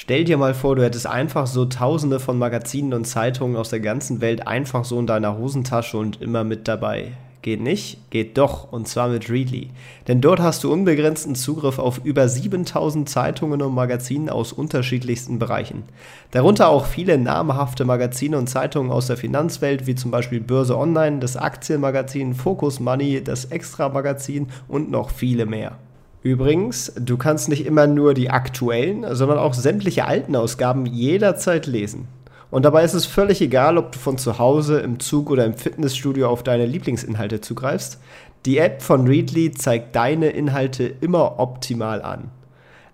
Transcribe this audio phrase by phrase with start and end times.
[0.00, 3.80] Stell dir mal vor, du hättest einfach so tausende von Magazinen und Zeitungen aus der
[3.80, 7.14] ganzen Welt einfach so in deiner Hosentasche und immer mit dabei.
[7.42, 8.08] Geht nicht?
[8.10, 9.70] Geht doch, und zwar mit Readly.
[10.06, 15.82] Denn dort hast du unbegrenzten Zugriff auf über 7000 Zeitungen und Magazinen aus unterschiedlichsten Bereichen.
[16.30, 21.18] Darunter auch viele namhafte Magazine und Zeitungen aus der Finanzwelt, wie zum Beispiel Börse Online,
[21.18, 25.76] das Aktienmagazin Focus Money, das Extra Magazin und noch viele mehr.
[26.22, 32.08] Übrigens, du kannst nicht immer nur die aktuellen, sondern auch sämtliche alten Ausgaben jederzeit lesen.
[32.50, 35.54] Und dabei ist es völlig egal, ob du von zu Hause, im Zug oder im
[35.54, 38.00] Fitnessstudio auf deine Lieblingsinhalte zugreifst.
[38.46, 42.30] Die App von Readly zeigt deine Inhalte immer optimal an.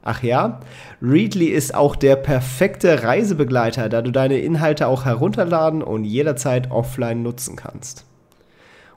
[0.03, 0.61] Ach ja,
[1.01, 7.23] Readly ist auch der perfekte Reisebegleiter, da du deine Inhalte auch herunterladen und jederzeit offline
[7.23, 8.05] nutzen kannst.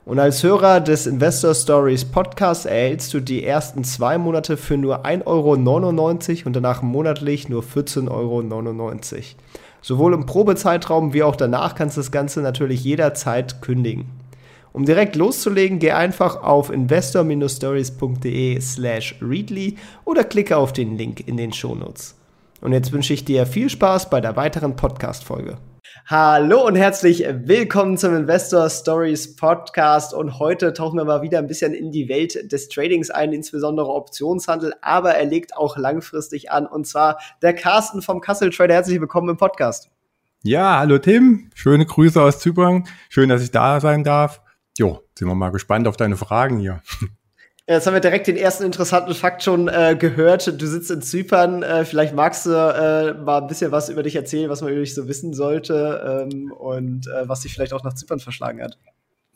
[0.08, 5.04] Und als Hörer des Investor Stories Podcasts erhältst du die ersten zwei Monate für nur
[5.04, 9.22] 1,99 Euro und danach monatlich nur 14,99 Euro.
[9.82, 14.06] Sowohl im Probezeitraum wie auch danach kannst du das Ganze natürlich jederzeit kündigen.
[14.72, 21.36] Um direkt loszulegen, geh einfach auf investor-stories.de slash readly oder klicke auf den Link in
[21.36, 22.14] den Shownotes.
[22.62, 25.58] Und jetzt wünsche ich dir viel Spaß bei der weiteren Podcast-Folge.
[26.10, 30.14] Hallo und herzlich willkommen zum Investor Stories Podcast.
[30.14, 33.88] Und heute tauchen wir mal wieder ein bisschen in die Welt des Tradings ein, insbesondere
[33.88, 36.66] Optionshandel, aber er legt auch langfristig an.
[36.66, 38.72] Und zwar der Carsten vom Kassel Trader.
[38.72, 39.90] Herzlich willkommen im Podcast.
[40.42, 41.50] Ja, hallo Tim.
[41.52, 42.88] Schöne Grüße aus Zypern.
[43.10, 44.40] Schön, dass ich da sein darf.
[44.78, 46.80] Jo, sind wir mal gespannt auf deine Fragen hier.
[47.70, 50.58] Jetzt haben wir direkt den ersten interessanten Fakt schon äh, gehört.
[50.58, 51.62] Du sitzt in Zypern.
[51.62, 54.80] Äh, vielleicht magst du äh, mal ein bisschen was über dich erzählen, was man über
[54.80, 58.78] dich so wissen sollte ähm, und äh, was dich vielleicht auch nach Zypern verschlagen hat.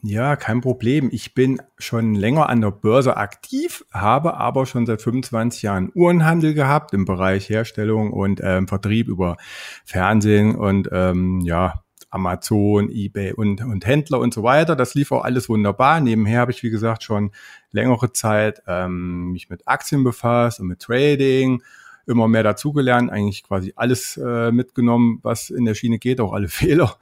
[0.03, 1.11] Ja, kein Problem.
[1.13, 6.55] Ich bin schon länger an der Börse aktiv, habe aber schon seit 25 Jahren Uhrenhandel
[6.55, 9.37] gehabt im Bereich Herstellung und ähm, Vertrieb über
[9.85, 14.77] Fernsehen und ähm, ja, Amazon, eBay und, und Händler und so weiter.
[14.77, 16.01] Das lief auch alles wunderbar.
[16.01, 17.31] Nebenher habe ich, wie gesagt, schon
[17.73, 21.63] längere Zeit ähm, mich mit Aktien befasst und mit Trading,
[22.07, 26.49] immer mehr dazugelernt, eigentlich quasi alles äh, mitgenommen, was in der Schiene geht, auch alle
[26.49, 26.97] Fehler.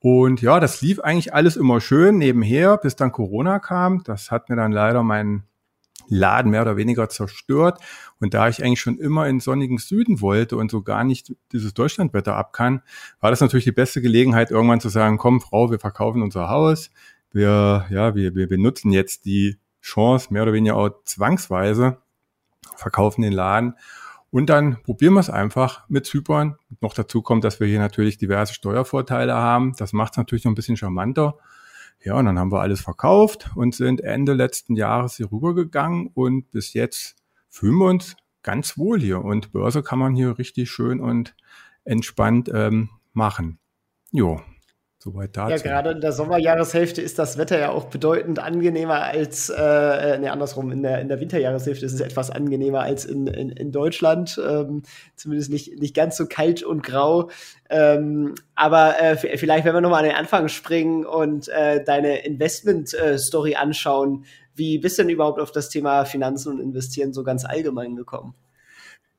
[0.00, 4.02] Und ja, das lief eigentlich alles immer schön nebenher, bis dann Corona kam.
[4.04, 5.44] Das hat mir dann leider meinen
[6.08, 7.80] Laden mehr oder weniger zerstört.
[8.20, 11.74] Und da ich eigentlich schon immer in sonnigen Süden wollte und so gar nicht dieses
[11.74, 12.82] Deutschlandwetter ab kann,
[13.20, 16.90] war das natürlich die beste Gelegenheit, irgendwann zu sagen, komm, Frau, wir verkaufen unser Haus.
[17.32, 21.98] Wir, ja, wir, wir benutzen jetzt die Chance, mehr oder weniger auch zwangsweise,
[22.76, 23.74] verkaufen den Laden.
[24.30, 26.56] Und dann probieren wir es einfach mit Zypern.
[26.80, 29.72] Noch dazu kommt, dass wir hier natürlich diverse Steuervorteile haben.
[29.78, 31.38] Das macht es natürlich noch ein bisschen charmanter.
[32.04, 36.50] Ja, und dann haben wir alles verkauft und sind Ende letzten Jahres hier rübergegangen und
[36.50, 37.16] bis jetzt
[37.48, 39.24] fühlen wir uns ganz wohl hier.
[39.24, 41.34] Und Börse kann man hier richtig schön und
[41.84, 43.58] entspannt ähm, machen.
[44.12, 44.40] Jo,
[45.00, 45.52] Soweit dazu.
[45.52, 50.18] Ja, gerade in der Sommerjahreshälfte ist das Wetter ja auch bedeutend angenehmer als, äh, äh,
[50.18, 53.70] ne, andersrum, in der, in der Winterjahreshälfte ist es etwas angenehmer als in, in, in
[53.70, 54.40] Deutschland.
[54.44, 54.82] Ähm,
[55.14, 57.30] zumindest nicht, nicht ganz so kalt und grau.
[57.70, 63.54] Ähm, aber äh, vielleicht, wenn wir nochmal an den Anfang springen und äh, deine Investment-Story
[63.54, 64.24] anschauen,
[64.56, 68.34] wie bist du denn überhaupt auf das Thema Finanzen und Investieren so ganz allgemein gekommen?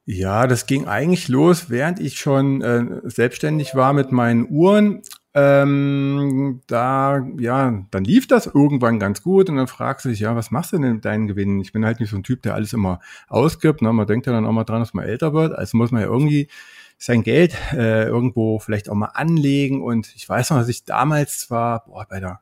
[0.05, 5.03] Ja, das ging eigentlich los, während ich schon äh, selbstständig war mit meinen Uhren.
[5.35, 10.35] Ähm, da, ja, dann lief das irgendwann ganz gut und dann fragst du dich, ja,
[10.35, 11.59] was machst du denn mit deinen Gewinnen?
[11.59, 13.81] Ich bin halt nicht so ein Typ, der alles immer ausgibt.
[13.83, 13.93] Ne?
[13.93, 15.53] Man denkt ja dann auch mal dran, dass man älter wird.
[15.53, 16.49] Also muss man ja irgendwie
[16.97, 19.83] sein Geld äh, irgendwo vielleicht auch mal anlegen.
[19.83, 22.41] Und ich weiß noch, dass ich damals zwar boah, bei der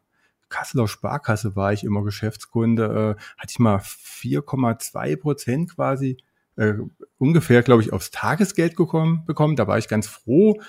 [0.50, 6.18] Kasseler Sparkasse war ich immer Geschäftskunde, äh, hatte ich mal 4,2 Prozent quasi
[6.56, 6.74] äh,
[7.18, 9.56] ungefähr, glaube ich, aufs Tagesgeld gekommen, bekommen.
[9.56, 10.60] Da war ich ganz froh.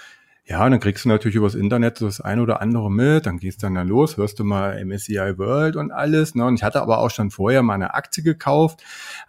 [0.50, 3.37] Ja, und dann kriegst du natürlich übers Internet so das ein oder andere mit, dann
[3.37, 6.35] gehst du dann, dann los, hörst du mal MSCI World und alles.
[6.35, 6.47] Ne?
[6.47, 8.83] Und ich hatte aber auch schon vorher mal eine Aktie gekauft,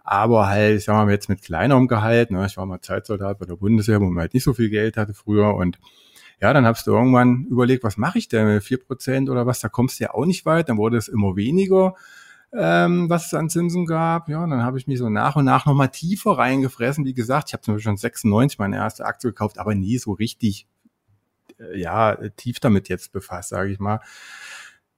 [0.06, 2.31] aber halt, ich sag mal, jetzt mit kleinerem Gehalt.
[2.31, 2.45] Ne?
[2.45, 5.13] Ich war mal Zeitsoldat bei der Bundeswehr, wo man halt nicht so viel Geld hatte
[5.13, 5.56] früher.
[5.56, 5.77] Und
[6.39, 9.60] ja, dann hast du irgendwann überlegt, was mache ich denn mit vier Prozent oder was,
[9.60, 11.95] da kommst du ja auch nicht weit, dann wurde es immer weniger
[12.51, 14.30] ähm, was es an Zinsen gab.
[14.30, 17.06] Ja, und dann habe ich mich so nach und nach nochmal tiefer reingefressen.
[17.06, 20.13] Wie gesagt, ich habe zum Beispiel schon 96 meine erste Aktie gekauft, aber nie so
[20.13, 20.68] richtig
[21.73, 24.00] ja tief damit jetzt befasst, sage ich mal.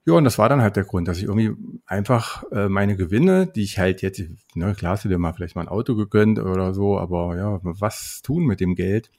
[0.05, 1.51] Ja, und das war dann halt der Grund, dass ich irgendwie
[1.85, 4.19] einfach äh, meine Gewinne, die ich halt jetzt,
[4.55, 7.59] ne, klar hast du dir mal vielleicht mal ein Auto gegönnt oder so, aber ja,
[7.61, 9.11] was tun mit dem Geld?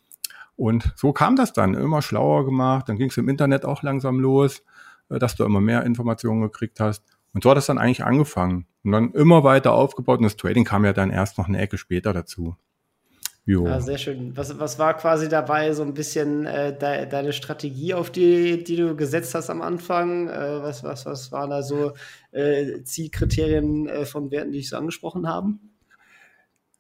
[0.56, 4.18] Und so kam das dann, immer schlauer gemacht, dann ging es im Internet auch langsam
[4.18, 4.64] los,
[5.08, 7.04] äh, dass du immer mehr Informationen gekriegt hast.
[7.32, 8.66] Und so hat es dann eigentlich angefangen.
[8.84, 11.78] Und dann immer weiter aufgebaut und das Trading kam ja dann erst noch eine Ecke
[11.78, 12.56] später dazu.
[13.44, 13.66] Jo.
[13.66, 14.36] Ja, sehr schön.
[14.36, 18.76] Was, was war quasi dabei so ein bisschen äh, de, deine Strategie, auf die, die
[18.76, 20.28] du gesetzt hast am Anfang?
[20.28, 21.92] Äh, was, was, was waren da so
[22.30, 25.72] äh, Zielkriterien äh, von Werten, die ich so angesprochen haben?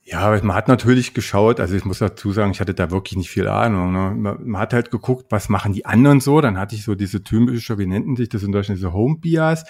[0.04, 3.30] Ja, man hat natürlich geschaut, also ich muss dazu sagen, ich hatte da wirklich nicht
[3.30, 3.92] viel Ahnung.
[3.92, 4.36] Ne?
[4.40, 6.40] Man, hat halt geguckt, was machen die anderen so.
[6.40, 9.64] Dann hatte ich so diese typische, wie nennten sich das in Deutschland, diese Home Bias,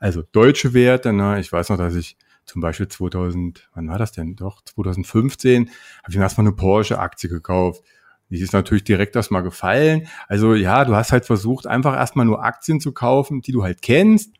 [0.00, 1.12] also deutsche Werte.
[1.12, 1.38] Ne?
[1.38, 2.16] Ich weiß noch, dass ich
[2.46, 4.36] zum Beispiel 2000, wann war das denn?
[4.36, 7.84] Doch, 2015 habe ich mir erstmal eine Porsche-Aktie gekauft.
[8.30, 10.08] Die ist natürlich direkt erstmal gefallen.
[10.28, 13.82] Also ja, du hast halt versucht, einfach erstmal nur Aktien zu kaufen, die du halt
[13.82, 14.32] kennst.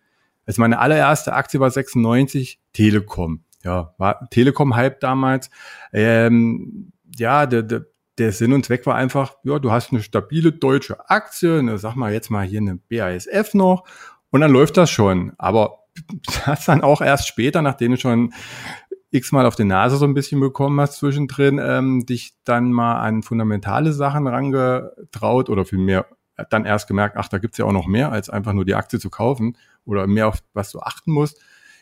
[0.47, 3.43] Also meine allererste Aktie war 96, Telekom.
[3.63, 5.51] Ja, war Telekom-Hype damals.
[5.93, 7.87] Ähm, ja, der, der,
[8.19, 11.97] der Sinn und Zweck war einfach, ja, du hast eine stabile deutsche Aktie, eine, sag
[11.97, 13.85] mal jetzt mal hier eine BASF noch,
[14.31, 15.33] und dann läuft das schon.
[15.39, 15.86] Aber
[16.47, 18.33] das dann auch erst später, nachdem du schon
[19.11, 23.23] x-mal auf die Nase so ein bisschen bekommen hast zwischendrin, ähm, dich dann mal an
[23.23, 26.07] fundamentale Sachen rangetraut oder vielmehr
[26.51, 28.99] dann erst gemerkt, ach, da gibt's ja auch noch mehr, als einfach nur die Aktie
[28.99, 31.41] zu kaufen oder mehr auf was du achten musst.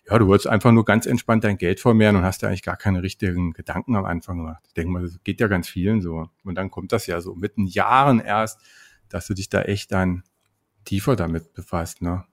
[0.09, 2.77] Ja, du wolltest einfach nur ganz entspannt dein Geld vermehren und hast ja eigentlich gar
[2.77, 4.63] keine richtigen Gedanken am Anfang gemacht.
[4.67, 6.29] Ich denke mal, das geht ja ganz vielen so.
[6.45, 8.61] Und dann kommt das ja so mit den Jahren erst,
[9.09, 10.23] dass du dich da echt dann
[10.85, 12.25] tiefer damit befasst, ne?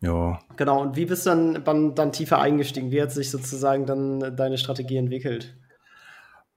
[0.00, 0.38] Ja.
[0.56, 2.90] Genau, und wie bist du dann, dann, dann tiefer eingestiegen?
[2.90, 5.56] Wie hat sich sozusagen dann deine Strategie entwickelt?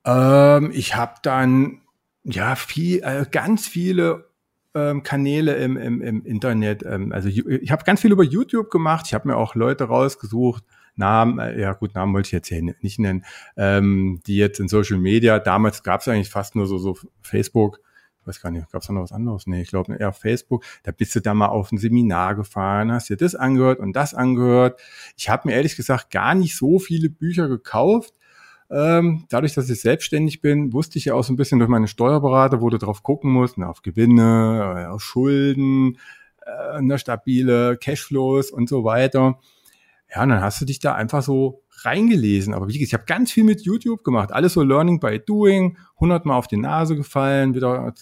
[0.06, 1.82] Ähm, ich habe dann
[2.24, 4.30] ja viel, äh, ganz viele
[4.76, 6.84] ähm, Kanäle im, im, im Internet.
[6.84, 9.06] Ähm, also ich habe ganz viel über YouTube gemacht.
[9.08, 10.64] Ich habe mir auch Leute rausgesucht,
[11.00, 13.26] Namen, äh, ja gut, Namen wollte ich jetzt hier nicht nennen,
[13.58, 17.80] ähm, die jetzt in Social Media, damals gab es eigentlich fast nur so, so Facebook,
[18.30, 19.48] weiß gar nicht, gab es noch was anderes?
[19.48, 20.64] Nee, ich glaube eher auf Facebook.
[20.84, 24.14] Da bist du da mal auf ein Seminar gefahren, hast dir das angehört und das
[24.14, 24.80] angehört.
[25.18, 28.14] Ich habe mir ehrlich gesagt gar nicht so viele Bücher gekauft.
[28.72, 31.88] Ähm, dadurch, dass ich selbstständig bin, wusste ich ja auch so ein bisschen durch meine
[31.88, 35.98] Steuerberater, wo du drauf gucken musst, na, auf Gewinne, äh, auf Schulden,
[36.46, 39.40] äh, eine stabile Cashflows und so weiter.
[40.14, 42.54] Ja, und dann hast du dich da einfach so reingelesen.
[42.54, 44.32] Aber wie gesagt, ich habe ganz viel mit YouTube gemacht.
[44.32, 47.94] Alles so Learning by Doing, hundertmal auf die Nase gefallen, wieder,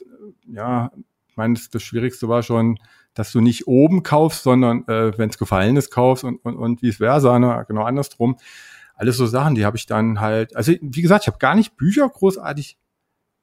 [0.52, 0.92] ja,
[1.28, 2.80] ich meine, das, Schwierigste war schon,
[3.14, 6.82] dass du nicht oben kaufst, sondern äh, wenn es gefallen ist, kaufst und, und, und
[6.82, 7.66] vice versa, ne?
[7.68, 8.38] genau andersrum.
[8.96, 11.78] Alles so Sachen, die habe ich dann halt, also wie gesagt, ich habe gar nicht
[11.78, 12.78] Bücher großartig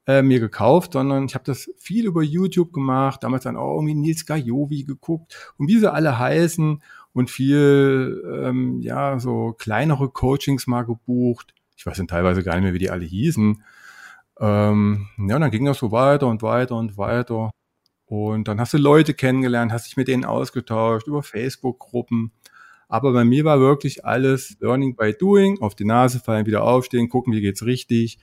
[0.07, 3.95] äh, mir gekauft, sondern ich habe das viel über YouTube gemacht, damals dann auch irgendwie
[3.95, 6.81] Nils Gajovi geguckt und wie sie alle heißen
[7.13, 11.53] und viel, ähm, ja, so kleinere Coachings mal gebucht.
[11.77, 13.63] Ich weiß dann teilweise gar nicht mehr, wie die alle hießen.
[14.39, 17.51] Ähm, ja, und dann ging das so weiter und weiter und weiter.
[18.05, 22.31] Und dann hast du Leute kennengelernt, hast dich mit denen ausgetauscht über Facebook-Gruppen.
[22.87, 27.09] Aber bei mir war wirklich alles Learning by Doing, auf die Nase fallen, wieder aufstehen,
[27.09, 28.19] gucken, wie geht's richtig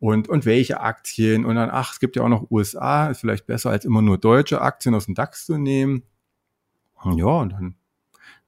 [0.00, 1.44] und, und welche Aktien.
[1.44, 4.18] Und dann, ach, es gibt ja auch noch USA, ist vielleicht besser als immer nur
[4.18, 6.02] deutsche Aktien aus dem DAX zu nehmen.
[7.04, 7.76] Ja, und dann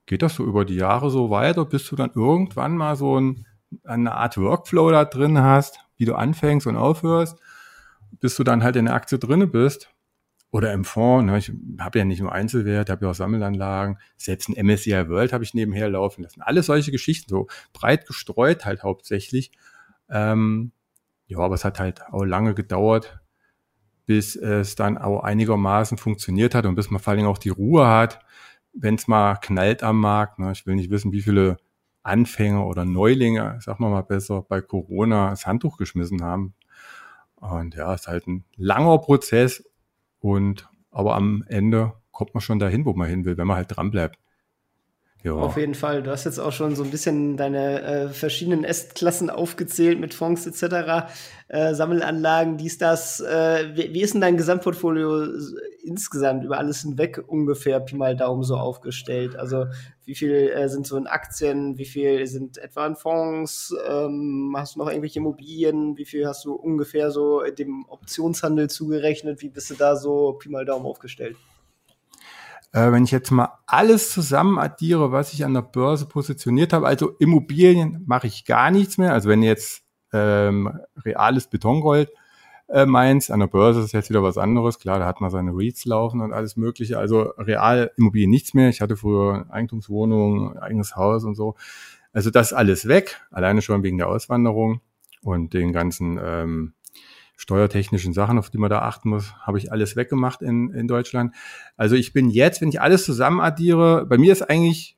[0.07, 3.47] geht das so über die Jahre so weiter, bis du dann irgendwann mal so ein,
[3.85, 7.39] eine Art Workflow da drin hast, wie du anfängst und aufhörst,
[8.21, 9.91] bis du dann halt in der Aktie drinne bist.
[10.51, 14.49] Oder im Fonds, ne, ich habe ja nicht nur Einzelwert, habe ja auch Sammelanlagen, selbst
[14.49, 16.43] ein MSCI World habe ich nebenher laufen lassen.
[16.43, 19.51] Alles solche Geschichten, so breit gestreut halt hauptsächlich.
[20.09, 20.71] Ähm,
[21.27, 23.19] ja, aber es hat halt auch lange gedauert,
[24.07, 27.49] bis es dann auch einigermaßen funktioniert hat und bis man vor allen Dingen auch die
[27.49, 28.21] Ruhe hat,
[28.73, 31.57] wenn es mal knallt am Markt, ne, ich will nicht wissen, wie viele
[32.05, 36.55] Anfänger oder Neulinge, sag mal mal besser, bei Corona das Handtuch geschmissen haben.
[37.37, 39.65] Und ja, ist halt ein langer Prozess
[40.21, 43.77] und aber am Ende kommt man schon dahin, wo man hin will, wenn man halt
[43.77, 44.19] dran bleibt.
[45.25, 45.33] Ja.
[45.33, 46.03] Auf jeden Fall.
[46.03, 50.47] Du hast jetzt auch schon so ein bisschen deine äh, verschiedenen S-Klassen aufgezählt mit Fonds
[50.47, 51.09] etc.,
[51.49, 53.21] äh, Sammelanlagen, dies, das.
[53.21, 55.25] Äh, wie, wie, ist denn dein Gesamtportfolio
[55.83, 59.35] insgesamt über alles hinweg ungefähr Pi mal Daumen so aufgestellt?
[59.35, 59.65] Also
[60.05, 63.75] wie viel äh, sind so in Aktien, wie viel sind etwa in Fonds?
[63.89, 65.97] Ähm, hast du noch irgendwelche Immobilien?
[65.97, 69.41] Wie viel hast du ungefähr so dem Optionshandel zugerechnet?
[69.41, 71.39] Wie bist du da so Pi mal Daumen aufgestellt?
[72.75, 76.89] Äh, wenn ich jetzt mal alles zusammen addiere, was ich an der Börse positioniert habe,
[76.89, 79.13] also Immobilien mache ich gar nichts mehr.
[79.13, 82.11] Also wenn jetzt ähm, reales Betongold
[82.69, 83.31] äh, meins.
[83.31, 84.79] An der Börse ist jetzt wieder was anderes.
[84.79, 86.99] Klar, da hat man seine Reads laufen und alles Mögliche.
[86.99, 88.69] Also real Immobilien nichts mehr.
[88.69, 91.55] Ich hatte früher Eigentumswohnung, eigenes Haus und so.
[92.13, 94.81] Also das alles weg, alleine schon wegen der Auswanderung
[95.23, 96.75] und den ganzen ähm,
[97.37, 101.35] steuertechnischen Sachen, auf die man da achten muss, habe ich alles weggemacht in, in Deutschland.
[101.77, 104.97] Also ich bin jetzt, wenn ich alles zusammen addiere, bei mir ist eigentlich,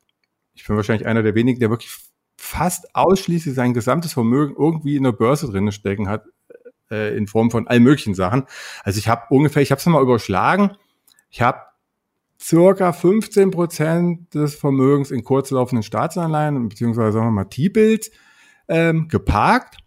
[0.53, 1.91] ich bin wahrscheinlich einer der wenigen, der wirklich
[2.37, 6.25] fast ausschließlich sein gesamtes Vermögen irgendwie in der Börse drin stecken hat,
[6.91, 8.43] äh, in Form von all möglichen Sachen.
[8.83, 10.77] Also ich habe ungefähr, ich habe es mal überschlagen,
[11.29, 11.59] ich habe
[12.39, 18.11] circa 15 Prozent des Vermögens in kurzlaufenden Staatsanleihen, beziehungsweise sagen wir mal T-Bills,
[18.67, 19.77] ähm, geparkt.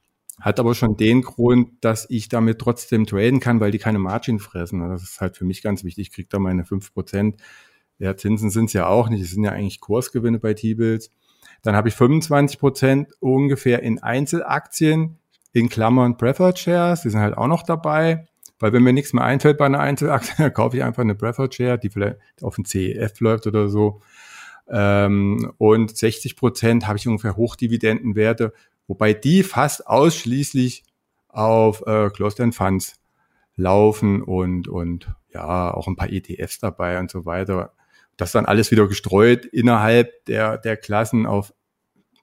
[0.40, 4.38] Hat aber schon den Grund, dass ich damit trotzdem traden kann, weil die keine Margin
[4.38, 4.80] fressen.
[4.88, 6.08] Das ist halt für mich ganz wichtig.
[6.08, 7.40] Ich kriege da meine 5 Prozent.
[7.98, 9.20] Ja, Zinsen sind es ja auch nicht.
[9.20, 11.10] Es sind ja eigentlich Kursgewinne bei T-Bills.
[11.62, 15.18] Dann habe ich 25 Prozent ungefähr in Einzelaktien,
[15.52, 17.02] in Klammern Preferred Shares.
[17.02, 18.26] Die sind halt auch noch dabei.
[18.58, 21.54] Weil wenn mir nichts mehr einfällt bei einer Einzelaktie, dann kaufe ich einfach eine Preferred
[21.54, 24.00] Share, die vielleicht auf dem CEF läuft oder so.
[24.70, 28.52] Ähm, und 60 Prozent habe ich ungefähr Hochdividendenwerte,
[28.90, 30.82] wobei die fast ausschließlich
[31.28, 33.00] auf äh, Closed-End Funds
[33.54, 37.72] laufen und, und ja, auch ein paar ETFs dabei und so weiter.
[38.16, 41.54] Das dann alles wieder gestreut innerhalb der, der Klassen auf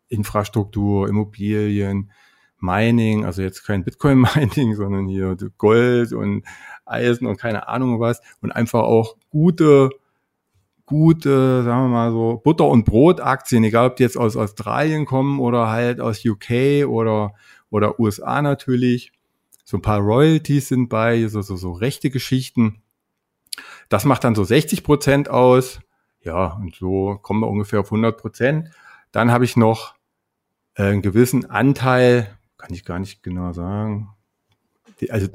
[0.09, 2.11] Infrastruktur, Immobilien,
[2.59, 6.43] Mining, also jetzt kein Bitcoin-Mining, sondern hier Gold und
[6.85, 9.89] Eisen und keine Ahnung was und einfach auch gute,
[10.87, 15.39] gute, sagen wir mal so, Butter- und Brot-Aktien, egal ob die jetzt aus Australien kommen
[15.39, 17.35] oder halt aus UK oder,
[17.69, 19.11] oder USA natürlich.
[19.63, 22.81] So ein paar Royalties sind bei, so, so, so rechte Geschichten.
[23.89, 25.79] Das macht dann so 60 Prozent aus.
[26.21, 28.71] Ja, und so kommen wir ungefähr auf 100 Prozent.
[29.11, 29.93] Dann habe ich noch
[30.75, 34.09] äh, einen gewissen Anteil kann ich gar nicht genau sagen.
[35.09, 35.27] Also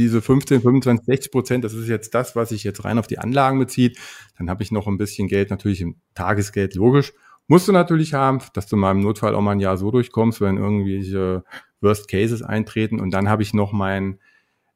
[0.00, 3.18] diese 15, 25, 60 Prozent, das ist jetzt das, was sich jetzt rein auf die
[3.18, 3.98] Anlagen bezieht.
[4.38, 7.12] Dann habe ich noch ein bisschen Geld natürlich im Tagesgeld, logisch.
[7.48, 10.40] Musst du natürlich haben, dass du mal im Notfall auch mal ein Jahr so durchkommst,
[10.40, 11.44] wenn irgendwelche
[11.82, 12.98] Worst Cases eintreten.
[12.98, 14.18] Und dann habe ich noch mein,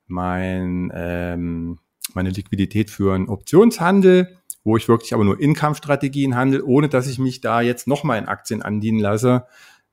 [0.07, 1.79] mein, ähm,
[2.13, 7.19] meine Liquidität für einen Optionshandel, wo ich wirklich aber nur Income-Strategien handle, ohne dass ich
[7.19, 9.47] mich da jetzt nochmal in Aktien andienen lasse.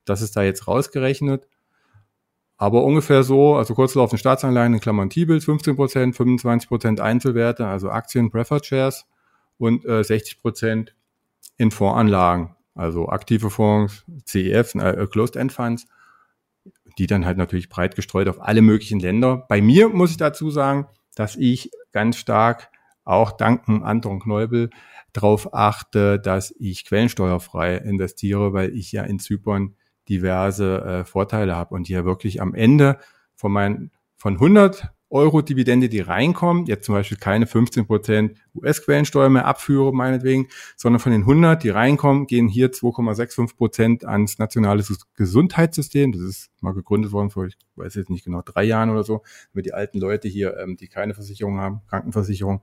[0.04, 1.46] Das ist da jetzt rausgerechnet.
[2.62, 7.90] Aber ungefähr so, also kurzlaufende Staatsanleihen in Klammern T-Bills 15 Prozent, 25 Prozent Einzelwerte, also
[7.90, 9.04] Aktien, Preferred Shares
[9.58, 10.94] und äh, 60 Prozent
[11.56, 15.88] in Fondsanlagen, also aktive Fonds, CEFs, äh, Closed End Funds,
[16.98, 19.44] die dann halt natürlich breit gestreut auf alle möglichen Länder.
[19.48, 22.70] Bei mir muss ich dazu sagen, dass ich ganz stark
[23.02, 24.70] auch danken Anton Kneubel
[25.12, 29.74] darauf achte, dass ich quellensteuerfrei investiere, weil ich ja in Zypern
[30.08, 32.98] diverse äh, Vorteile habe und hier wirklich am Ende
[33.34, 39.28] von meinen von 100 Euro Dividende, die reinkommen, jetzt zum Beispiel keine 15 Prozent US-Quellensteuer
[39.28, 44.82] mehr abführe, meinetwegen, sondern von den 100, die reinkommen, gehen hier 2,65 Prozent ans nationale
[45.14, 46.12] Gesundheitssystem.
[46.12, 49.22] Das ist mal gegründet worden vor, ich weiß jetzt nicht genau, drei Jahren oder so,
[49.52, 52.62] damit die alten Leute hier, ähm, die keine Versicherung haben, Krankenversicherung,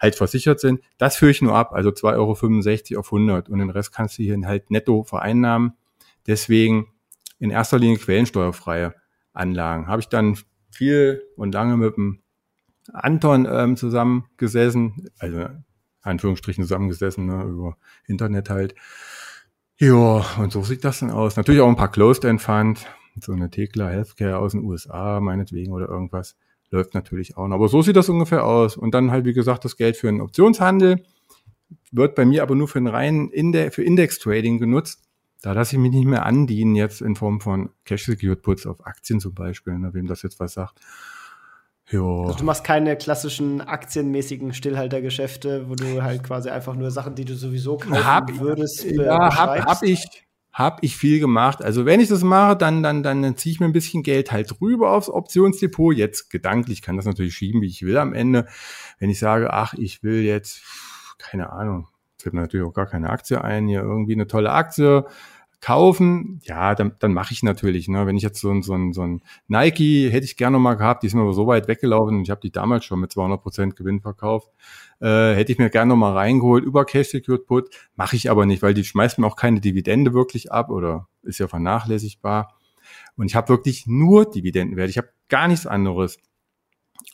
[0.00, 0.80] halt versichert sind.
[0.98, 4.24] Das führe ich nur ab, also 2,65 Euro auf 100 und den Rest kannst du
[4.24, 5.74] hier halt netto vereinnahmen
[6.26, 6.88] Deswegen
[7.38, 8.94] in erster Linie quellensteuerfreie
[9.32, 9.86] Anlagen.
[9.86, 10.38] Habe ich dann
[10.70, 12.20] viel und lange mit dem
[12.92, 15.46] Anton ähm, zusammengesessen, also
[16.02, 17.76] Anführungsstrichen zusammengesessen, ne, über
[18.06, 18.74] Internet halt.
[19.78, 21.36] Ja, und so sieht das dann aus.
[21.36, 22.86] Natürlich auch ein paar Closed-End Fund,
[23.20, 26.36] so eine Tekla Healthcare aus den USA meinetwegen oder irgendwas,
[26.70, 27.56] läuft natürlich auch noch.
[27.56, 28.76] Aber so sieht das ungefähr aus.
[28.76, 31.04] Und dann halt, wie gesagt, das Geld für einen Optionshandel
[31.90, 35.03] wird bei mir aber nur für einen reinen Index, für Index-Trading genutzt.
[35.44, 39.20] Da lasse ich mich nicht mehr andienen, jetzt in Form von Cash-Secured Puts auf Aktien
[39.20, 40.80] zum Beispiel, ne, wem das jetzt was sagt.
[41.90, 42.24] Jo.
[42.24, 47.26] Also du machst keine klassischen aktienmäßigen Stillhaltergeschäfte, wo du halt quasi einfach nur Sachen, die
[47.26, 51.62] du sowieso kaufen hab, würdest, ja, hab, hab ich hab ich viel gemacht.
[51.62, 54.62] Also wenn ich das mache, dann dann dann ziehe ich mir ein bisschen Geld halt
[54.62, 55.94] rüber aufs Optionsdepot.
[55.94, 58.46] Jetzt gedanklich kann das natürlich schieben, wie ich will am Ende.
[58.98, 60.62] Wenn ich sage, ach, ich will jetzt
[61.18, 65.04] keine Ahnung, fällt mir natürlich auch gar keine Aktie ein, hier irgendwie eine tolle Aktie,
[65.64, 67.88] kaufen, ja, dann, dann mache ich natürlich.
[67.88, 68.06] Ne?
[68.06, 71.02] Wenn ich jetzt so ein, so, ein, so ein Nike hätte ich gerne mal gehabt,
[71.02, 74.02] die sind aber so weit weggelaufen und ich habe die damals schon mit 200% Gewinn
[74.02, 74.50] verkauft,
[75.00, 78.44] äh, hätte ich mir gerne noch mal reingeholt über Cash Secured Put, mache ich aber
[78.44, 82.54] nicht, weil die schmeißt mir auch keine Dividende wirklich ab oder ist ja vernachlässigbar.
[83.16, 86.18] Und ich habe wirklich nur Dividendenwert, ich habe gar nichts anderes.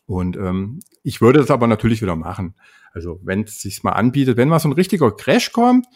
[0.07, 2.57] Und ähm, ich würde das aber natürlich wieder machen.
[2.93, 5.87] Also wenn es sich mal anbietet, wenn mal so ein richtiger Crash kommt,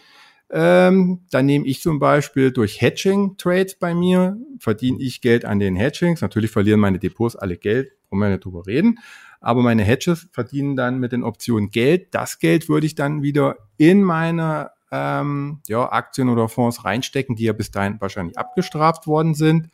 [0.50, 5.76] ähm, dann nehme ich zum Beispiel durch Hedging-Trades bei mir, verdiene ich Geld an den
[5.76, 6.20] Hedgings.
[6.20, 8.98] Natürlich verlieren meine Depots alle Geld brauchen wir nicht drüber reden.
[9.40, 12.14] Aber meine Hedges verdienen dann mit den Optionen Geld.
[12.14, 17.44] Das Geld würde ich dann wieder in meine ähm, ja, Aktien oder Fonds reinstecken, die
[17.44, 19.68] ja bis dahin wahrscheinlich abgestraft worden sind.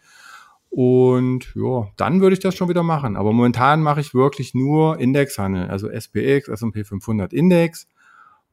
[0.70, 3.16] Und ja, dann würde ich das schon wieder machen.
[3.16, 7.86] Aber momentan mache ich wirklich nur Indexhandel, also SPX, S&P 500 Index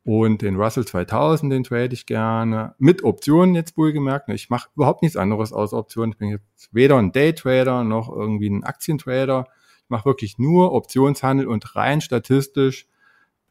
[0.07, 2.75] und den Russell 2000, den trade ich gerne.
[2.77, 4.29] Mit Optionen jetzt wohlgemerkt.
[4.29, 6.13] Ich mache überhaupt nichts anderes aus Optionen.
[6.13, 9.47] Ich bin jetzt weder ein Daytrader noch irgendwie ein Aktientrader.
[9.83, 12.87] Ich mache wirklich nur Optionshandel und rein statistisch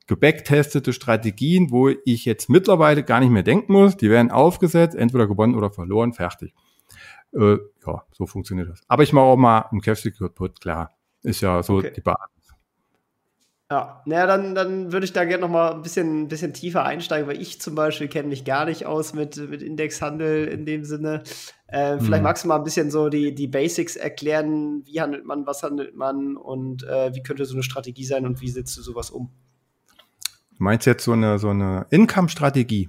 [0.06, 3.98] gebacktestete Strategien, wo ich jetzt mittlerweile gar nicht mehr denken muss.
[3.98, 6.54] Die werden aufgesetzt, entweder gewonnen oder verloren, fertig.
[7.34, 8.80] Äh, ja, so funktioniert das.
[8.88, 10.96] Aber ich mache auch mal einen Cash Secured Put, klar.
[11.22, 11.92] Ist ja so okay.
[11.94, 12.35] die Basis.
[13.68, 17.26] Ja, naja, dann, dann würde ich da gerne noch mal ein bisschen, bisschen tiefer einsteigen,
[17.26, 21.24] weil ich zum Beispiel kenne mich gar nicht aus mit, mit Indexhandel in dem Sinne.
[21.66, 22.22] Äh, vielleicht hm.
[22.22, 24.86] magst du mal ein bisschen so die, die Basics erklären.
[24.86, 28.40] Wie handelt man, was handelt man und äh, wie könnte so eine Strategie sein und
[28.40, 29.30] wie setzt du sowas um?
[30.50, 32.88] Du meinst jetzt so eine, so eine Income-Strategie?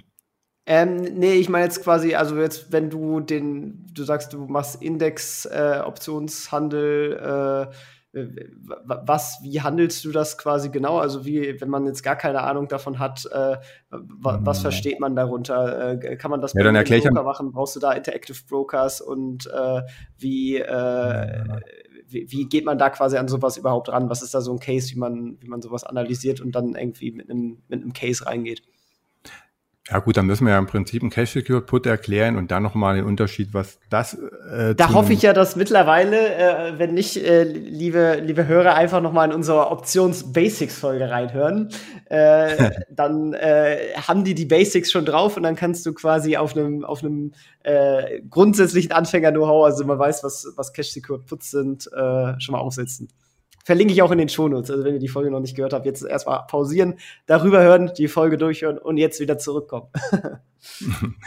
[0.64, 4.80] Ähm, nee, ich meine jetzt quasi, also jetzt, wenn du den, du sagst, du machst
[4.80, 7.66] Index-Optionshandel, äh,
[8.12, 10.98] was, wie handelst du das quasi genau?
[10.98, 13.56] Also wie, wenn man jetzt gar keine Ahnung davon hat, äh,
[13.90, 14.62] was mhm.
[14.62, 15.92] versteht man darunter?
[15.92, 17.52] Äh, kann man das ja, dann erkläre Broker machen?
[17.52, 19.82] Brauchst du da Interactive Brokers und äh,
[20.16, 21.60] wie, äh,
[22.06, 24.08] wie, wie, geht man da quasi an sowas überhaupt ran?
[24.08, 27.12] Was ist da so ein Case, wie man, wie man sowas analysiert und dann irgendwie
[27.12, 28.62] mit einem, mit einem Case reingeht?
[29.90, 32.62] Ja gut, dann müssen wir ja im Prinzip einen Cash Secured Put erklären und dann
[32.62, 34.14] nochmal den Unterschied, was das.
[34.14, 39.00] Äh, da hoffe ich ja, dass mittlerweile, äh, wenn nicht, äh, liebe, liebe Hörer, einfach
[39.00, 41.70] nochmal in unsere Options-Basics-Folge reinhören.
[42.10, 46.54] Äh, dann äh, haben die die Basics schon drauf und dann kannst du quasi auf
[46.54, 51.86] einem auf einem äh, grundsätzlichen Anfänger-Know-how, also man weiß, was, was Cash Secured Puts sind,
[51.86, 53.08] äh, schon mal aufsetzen.
[53.68, 54.70] Verlinke ich auch in den Shownotes.
[54.70, 56.94] Also wenn ihr die Folge noch nicht gehört habt, jetzt erstmal pausieren,
[57.26, 59.88] darüber hören, die Folge durchhören und jetzt wieder zurückkommen.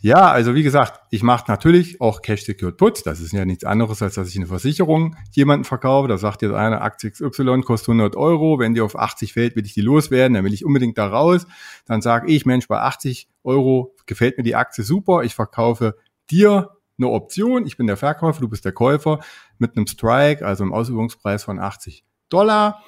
[0.00, 3.02] Ja, also wie gesagt, ich mache natürlich auch Cash Secured Puts.
[3.02, 6.06] Das ist ja nichts anderes, als dass ich eine Versicherung jemanden verkaufe.
[6.06, 8.60] Da sagt jetzt eine Aktie XY kostet 100 Euro.
[8.60, 10.34] Wenn die auf 80 fällt, will ich die loswerden.
[10.34, 11.48] Dann will ich unbedingt da raus.
[11.84, 15.24] Dann sage ich, Mensch, bei 80 Euro gefällt mir die Aktie super.
[15.24, 15.96] Ich verkaufe
[16.30, 17.66] dir eine Option.
[17.66, 19.20] Ich bin der Verkäufer, du bist der Käufer
[19.58, 22.82] mit einem Strike, also einem Ausübungspreis von 80 Dollar.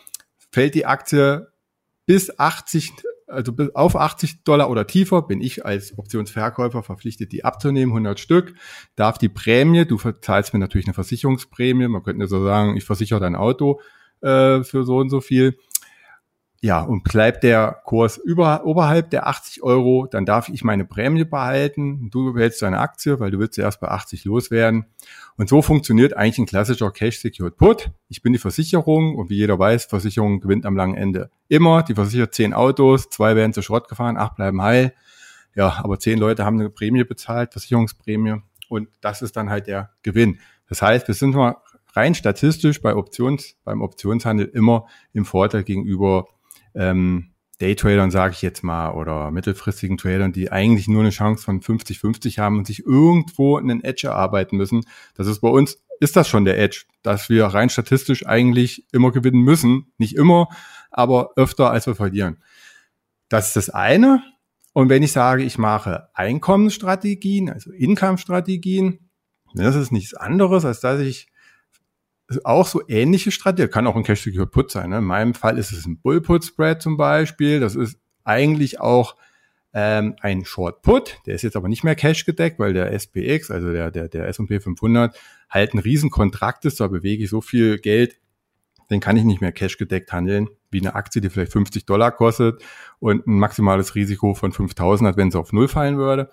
[0.50, 1.48] Fällt die Aktie
[2.06, 2.92] bis 80,
[3.28, 8.18] also bis auf 80 Dollar oder tiefer, bin ich als Optionsverkäufer verpflichtet, die abzunehmen, 100
[8.18, 8.54] Stück.
[8.96, 13.20] Darf die Prämie, du zahlst mir natürlich eine Versicherungsprämie, man könnte so sagen, ich versichere
[13.20, 13.80] dein Auto
[14.22, 15.56] äh, für so und so viel
[16.62, 21.24] ja, und bleibt der Kurs über, oberhalb der 80 Euro, dann darf ich meine Prämie
[21.24, 22.10] behalten.
[22.10, 24.84] Du behältst deine Aktie, weil du willst erst bei 80 loswerden.
[25.36, 27.90] Und so funktioniert eigentlich ein klassischer Cash Secured Put.
[28.08, 31.30] Ich bin die Versicherung und wie jeder weiß, Versicherung gewinnt am langen Ende.
[31.48, 34.92] Immer, die versichert zehn Autos, zwei werden zu Schrott gefahren, acht bleiben heil.
[35.54, 38.42] Ja, aber zehn Leute haben eine Prämie bezahlt, Versicherungsprämie.
[38.68, 40.38] Und das ist dann halt der Gewinn.
[40.68, 41.56] Das heißt, wir sind mal
[41.94, 46.26] rein statistisch bei Options, beim Optionshandel immer im Vorteil gegenüber
[46.74, 47.30] ähm,
[47.60, 52.38] Daytradern, sage ich jetzt mal, oder mittelfristigen Tradern, die eigentlich nur eine Chance von 50-50
[52.38, 54.82] haben und sich irgendwo einen Edge erarbeiten müssen.
[55.14, 59.12] Das ist bei uns, ist das schon der Edge, dass wir rein statistisch eigentlich immer
[59.12, 59.92] gewinnen müssen.
[59.98, 60.48] Nicht immer,
[60.90, 62.42] aber öfter, als wir verlieren.
[63.28, 64.22] Das ist das eine.
[64.72, 69.10] Und wenn ich sage, ich mache Einkommensstrategien, also Income-Strategien,
[69.54, 71.29] das ist nichts anderes, als dass ich
[72.44, 74.90] auch so ähnliche Strategie, kann auch ein Cash Secured Put sein.
[74.90, 74.98] Ne?
[74.98, 77.60] In meinem Fall ist es ein Bull Put Spread zum Beispiel.
[77.60, 79.16] Das ist eigentlich auch
[79.72, 81.18] ähm, ein Short Put.
[81.26, 84.28] Der ist jetzt aber nicht mehr Cash gedeckt, weil der SPX, also der, der, der
[84.28, 85.16] S&P 500,
[85.48, 86.80] halt ein Riesenkontrakt ist.
[86.80, 88.18] Da bewege ich so viel Geld,
[88.90, 92.10] den kann ich nicht mehr Cash gedeckt handeln, wie eine Aktie, die vielleicht 50 Dollar
[92.10, 92.62] kostet
[92.98, 96.30] und ein maximales Risiko von 5000 hat, wenn sie auf Null fallen würde.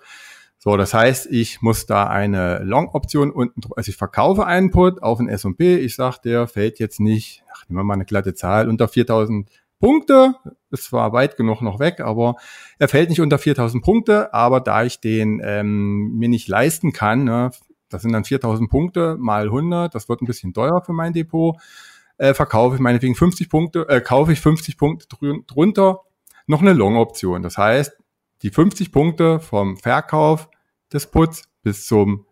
[0.68, 5.16] So, das heißt, ich muss da eine Long-Option unten, also ich verkaufe einen Put auf
[5.16, 5.78] den S&P.
[5.78, 9.48] Ich sage, der fällt jetzt nicht, ach, nehmen wir mal eine glatte Zahl, unter 4000
[9.80, 10.34] Punkte.
[10.70, 12.34] Ist zwar weit genug noch weg, aber
[12.78, 14.34] er fällt nicht unter 4000 Punkte.
[14.34, 17.50] Aber da ich den ähm, mir nicht leisten kann, ne,
[17.88, 21.56] das sind dann 4000 Punkte mal 100, das wird ein bisschen teuer für mein Depot,
[22.18, 25.06] äh, verkaufe ich meinetwegen 50 Punkte, äh, kaufe ich 50 Punkte
[25.46, 26.02] drunter
[26.46, 27.42] noch eine Long-Option.
[27.42, 27.96] Das heißt,
[28.42, 30.50] die 50 Punkte vom Verkauf
[30.92, 32.26] des Puts bis zum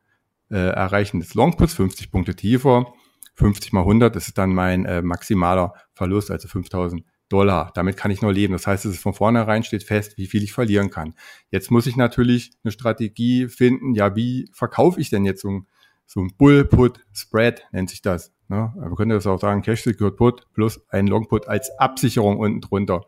[0.51, 2.93] äh, Erreichen des Longputs, 50 Punkte tiefer,
[3.35, 7.73] 50 mal 100, das ist dann mein äh, maximaler Verlust, also 5000 Dollar.
[7.75, 8.53] Damit kann ich nur leben.
[8.53, 11.15] Das heißt, es ist von vornherein steht fest, wie viel ich verlieren kann.
[11.51, 15.67] Jetzt muss ich natürlich eine Strategie finden, ja, wie verkaufe ich denn jetzt so ein,
[16.07, 18.33] so ein Bull-Put-Spread, nennt sich das.
[18.49, 18.73] Ne?
[18.77, 22.61] Man könnte das auch sagen, Cash Secured Put plus ein Long Put als Absicherung unten
[22.61, 23.07] drunter.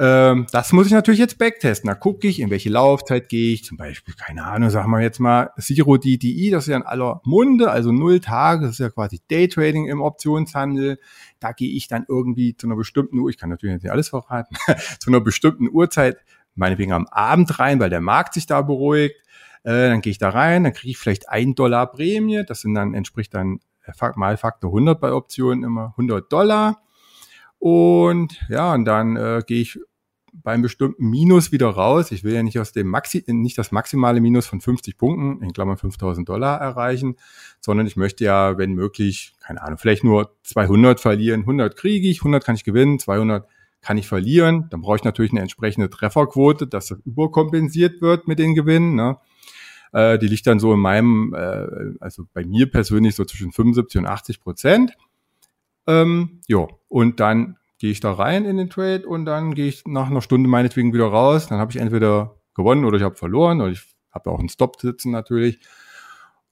[0.00, 1.88] Ähm, das muss ich natürlich jetzt backtesten.
[1.88, 3.64] Da gucke ich, in welche Laufzeit gehe ich.
[3.64, 7.20] Zum Beispiel, keine Ahnung, sagen wir jetzt mal Zero DDI, das ist ja in aller
[7.24, 11.00] Munde, also null Tage, das ist ja quasi Daytrading im Optionshandel.
[11.40, 14.56] Da gehe ich dann irgendwie zu einer bestimmten Uhr, ich kann natürlich nicht alles verraten,
[15.00, 16.18] zu einer bestimmten Uhrzeit,
[16.54, 19.16] meinetwegen am Abend rein, weil der Markt sich da beruhigt.
[19.64, 22.74] Äh, dann gehe ich da rein, dann kriege ich vielleicht ein Dollar Prämie, das sind
[22.74, 23.58] dann, entspricht dann
[24.14, 26.82] mal Faktor 100 bei Optionen immer 100 Dollar.
[27.58, 29.80] Und ja, und dann äh, gehe ich
[30.42, 32.10] beim bestimmten Minus wieder raus.
[32.12, 35.52] Ich will ja nicht aus dem Maxi, nicht das maximale Minus von 50 Punkten, in
[35.52, 37.16] Klammern 5000 Dollar erreichen,
[37.60, 41.40] sondern ich möchte ja, wenn möglich, keine Ahnung, vielleicht nur 200 verlieren.
[41.40, 43.46] 100 kriege ich, 100 kann ich gewinnen, 200
[43.80, 44.66] kann ich verlieren.
[44.70, 48.94] Dann brauche ich natürlich eine entsprechende Trefferquote, dass das überkompensiert wird mit den Gewinnen.
[48.94, 49.18] Ne?
[49.92, 54.00] Äh, die liegt dann so in meinem, äh, also bei mir persönlich so zwischen 75
[54.00, 54.92] und 80 Prozent.
[55.86, 59.84] Ähm, ja, und dann gehe ich da rein in den Trade und dann gehe ich
[59.86, 61.46] nach einer Stunde meinetwegen wieder raus.
[61.46, 64.80] Dann habe ich entweder gewonnen oder ich habe verloren oder ich habe auch einen Stop
[64.80, 65.60] sitzen natürlich.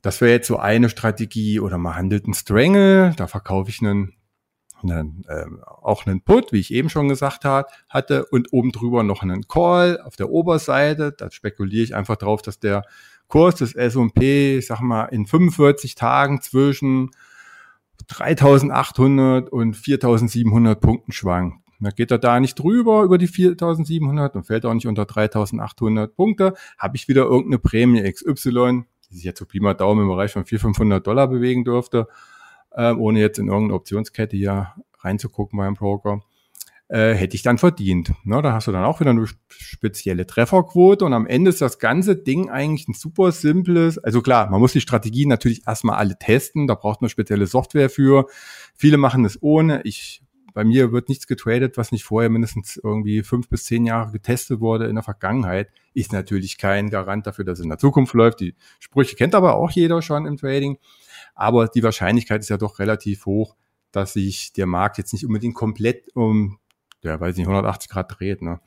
[0.02, 4.14] Das wäre jetzt so eine Strategie oder man handelt einen Strangle, da verkaufe ich einen,
[4.82, 9.02] einen äh, auch einen Put, wie ich eben schon gesagt hat, hatte und oben drüber
[9.02, 11.10] noch einen Call auf der Oberseite.
[11.10, 12.84] Da spekuliere ich einfach drauf, dass der
[13.26, 17.10] Kurs des S&P, ich sag mal, in 45 Tagen zwischen
[18.08, 21.58] 3800 und 4700 Punkten schwankt.
[21.80, 26.14] Da geht er da nicht drüber über die 4700 und fällt auch nicht unter 3800
[26.14, 30.08] Punkte, habe ich wieder irgendeine Prämie XY, die sich jetzt so Pi mal Daumen im
[30.08, 32.08] Bereich von 400, 500 Dollar bewegen dürfte,
[32.70, 36.22] äh, ohne jetzt in irgendeine Optionskette hier reinzugucken beim Broker
[36.88, 38.12] äh, hätte ich dann verdient.
[38.24, 41.78] Ne, da hast du dann auch wieder eine spezielle Trefferquote und am Ende ist das
[41.78, 43.98] ganze Ding eigentlich ein super simples.
[43.98, 47.90] Also klar, man muss die Strategien natürlich erstmal alle testen, da braucht man spezielle Software
[47.90, 48.26] für.
[48.74, 49.82] Viele machen es ohne.
[49.82, 50.22] Ich
[50.56, 54.58] bei mir wird nichts getradet, was nicht vorher mindestens irgendwie fünf bis zehn Jahre getestet
[54.58, 55.68] wurde in der Vergangenheit.
[55.92, 58.40] Ist natürlich kein Garant dafür, dass es in der Zukunft läuft.
[58.40, 60.78] Die Sprüche kennt aber auch jeder schon im Trading.
[61.34, 63.54] Aber die Wahrscheinlichkeit ist ja doch relativ hoch,
[63.92, 66.58] dass sich der Markt jetzt nicht unbedingt komplett um
[67.06, 68.42] der, weiß nicht, 180 Grad dreht.
[68.42, 68.60] Ne?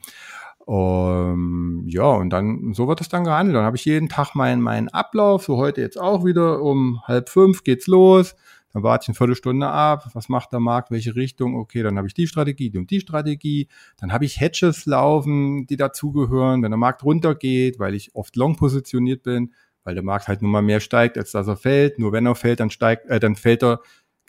[0.65, 3.55] Um, ja, und dann, so wird es dann gehandelt.
[3.55, 7.29] Dann habe ich jeden Tag meinen, meinen Ablauf, so heute jetzt auch wieder, um halb
[7.29, 8.35] fünf geht's los.
[8.71, 12.07] Dann warte ich eine Viertelstunde ab, was macht der Markt, welche Richtung, okay, dann habe
[12.07, 13.67] ich die Strategie, die und die Strategie.
[13.97, 18.55] Dann habe ich Hedges laufen, die dazugehören, wenn der Markt runtergeht, weil ich oft long
[18.55, 21.97] positioniert bin, weil der Markt halt nun mal mehr steigt, als dass er fällt.
[21.97, 23.79] Nur wenn er fällt, dann steigt, äh, dann fällt er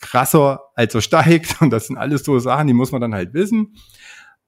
[0.00, 1.56] krasser, als er steigt.
[1.62, 3.74] Und das sind alles so Sachen, die muss man dann halt wissen.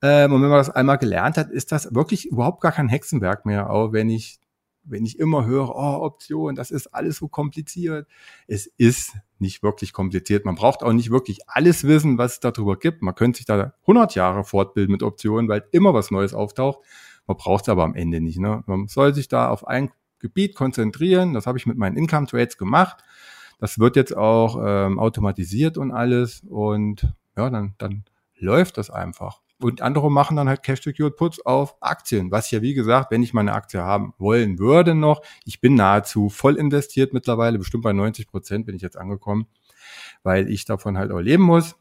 [0.02, 3.46] Ähm, und wenn man das einmal gelernt hat, ist das wirklich überhaupt gar kein Hexenwerk
[3.46, 4.40] mehr, auch wenn ich,
[4.82, 8.08] wenn ich immer höre, oh, Option, das ist alles so kompliziert.
[8.48, 10.44] Es ist nicht wirklich kompliziert.
[10.44, 13.00] Man braucht auch nicht wirklich alles wissen, was es darüber gibt.
[13.00, 16.80] Man könnte sich da 100 Jahre fortbilden mit Optionen, weil immer was Neues auftaucht.
[17.28, 18.40] Man braucht es aber am Ende nicht.
[18.40, 18.64] Ne?
[18.66, 21.34] Man soll sich da auf ein Gebiet konzentrieren.
[21.34, 23.04] Das habe ich mit meinen Income Trades gemacht.
[23.58, 28.04] Das wird jetzt auch ähm, automatisiert und alles und ja, dann, dann
[28.36, 29.40] läuft das einfach.
[29.60, 33.22] Und andere machen dann halt Cash Secured Puts auf Aktien, was ja wie gesagt, wenn
[33.22, 37.92] ich meine Aktie haben wollen würde noch, ich bin nahezu voll investiert mittlerweile, bestimmt bei
[37.92, 39.46] 90 Prozent bin ich jetzt angekommen,
[40.24, 41.76] weil ich davon halt auch leben muss.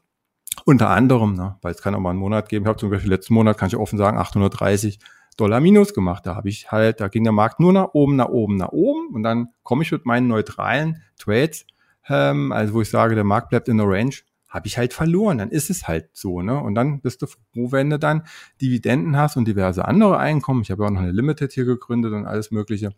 [0.64, 2.64] Unter anderem, ne, weil es kann auch mal einen Monat geben.
[2.64, 4.98] Ich habe zum Beispiel letzten Monat, kann ich offen sagen, 830
[5.36, 6.26] Dollar Minus gemacht.
[6.26, 9.14] Da habe ich halt, da ging der Markt nur nach oben, nach oben, nach oben
[9.14, 11.66] und dann komme ich mit meinen neutralen Trades
[12.08, 14.14] ähm, also wo ich sage, der Markt bleibt in der Range,
[14.48, 15.38] habe ich halt verloren.
[15.38, 16.58] Dann ist es halt so, ne?
[16.58, 18.24] Und dann bist du froh, wenn du dann
[18.60, 20.62] Dividenden hast und diverse andere Einkommen.
[20.62, 22.94] Ich habe ja auch noch eine Limited hier gegründet und alles Mögliche.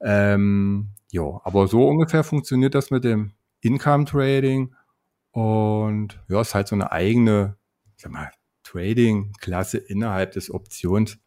[0.00, 4.74] Ähm, ja, aber so ungefähr funktioniert das mit dem Income Trading.
[5.30, 7.56] Und ja, ist halt so eine eigene,
[7.96, 8.30] sag mal,
[8.64, 11.18] Trading-Klasse innerhalb des Options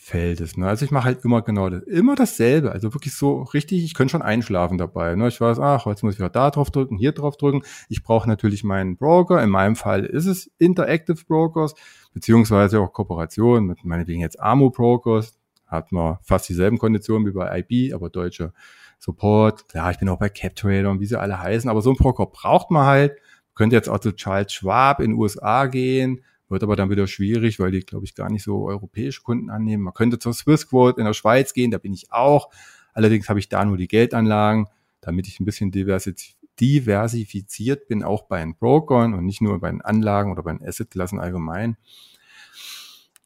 [0.00, 0.56] Feldes.
[0.56, 0.68] Ne?
[0.68, 2.70] Also ich mache halt immer genau das, immer dasselbe.
[2.70, 5.16] Also wirklich so richtig, ich könnte schon einschlafen dabei.
[5.16, 5.26] Ne?
[5.26, 7.62] Ich weiß, ach, jetzt muss ich wieder da drauf drücken, hier drauf drücken.
[7.88, 9.42] Ich brauche natürlich meinen Broker.
[9.42, 11.74] In meinem Fall ist es Interactive Brokers,
[12.14, 15.36] beziehungsweise auch Kooperation mit meinetwegen jetzt Amo Brokers.
[15.66, 18.52] Hat man fast dieselben Konditionen wie bei IB, aber deutsche
[19.00, 19.68] Support.
[19.68, 22.26] Klar, ich bin auch bei CapTrader und wie sie alle heißen, aber so ein Broker
[22.26, 23.16] braucht man halt.
[23.56, 27.60] Könnte jetzt auch zu Charles Schwab in den USA gehen, wird aber dann wieder schwierig,
[27.60, 29.82] weil die, glaube ich, gar nicht so europäische Kunden annehmen.
[29.82, 32.50] Man könnte zur Swissquote in der Schweiz gehen, da bin ich auch.
[32.94, 34.66] Allerdings habe ich da nur die Geldanlagen,
[35.00, 39.82] damit ich ein bisschen diversifiziert bin, auch bei den Brokern und nicht nur bei den
[39.82, 41.76] Anlagen oder bei den Assetklassen allgemein.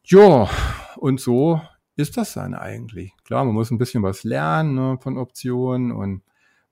[0.05, 0.49] Ja,
[0.97, 1.61] und so
[1.95, 3.13] ist das dann eigentlich.
[3.23, 6.21] Klar, man muss ein bisschen was lernen ne, von Optionen und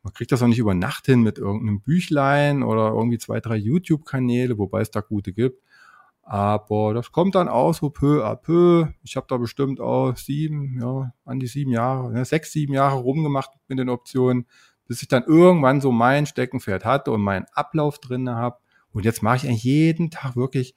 [0.03, 3.55] Man kriegt das auch nicht über Nacht hin mit irgendeinem Büchlein oder irgendwie zwei, drei
[3.55, 5.61] YouTube-Kanäle, wobei es da gute gibt.
[6.31, 8.87] Aber das kommt dann auch so peu à peu.
[9.03, 13.01] Ich habe da bestimmt auch sieben, ja, an die sieben Jahre, ne, sechs, sieben Jahre
[13.01, 14.47] rumgemacht mit den Optionen,
[14.87, 18.59] bis ich dann irgendwann so mein Steckenpferd hatte und meinen Ablauf drin habe.
[18.93, 20.73] Und jetzt mache ich eigentlich jeden Tag wirklich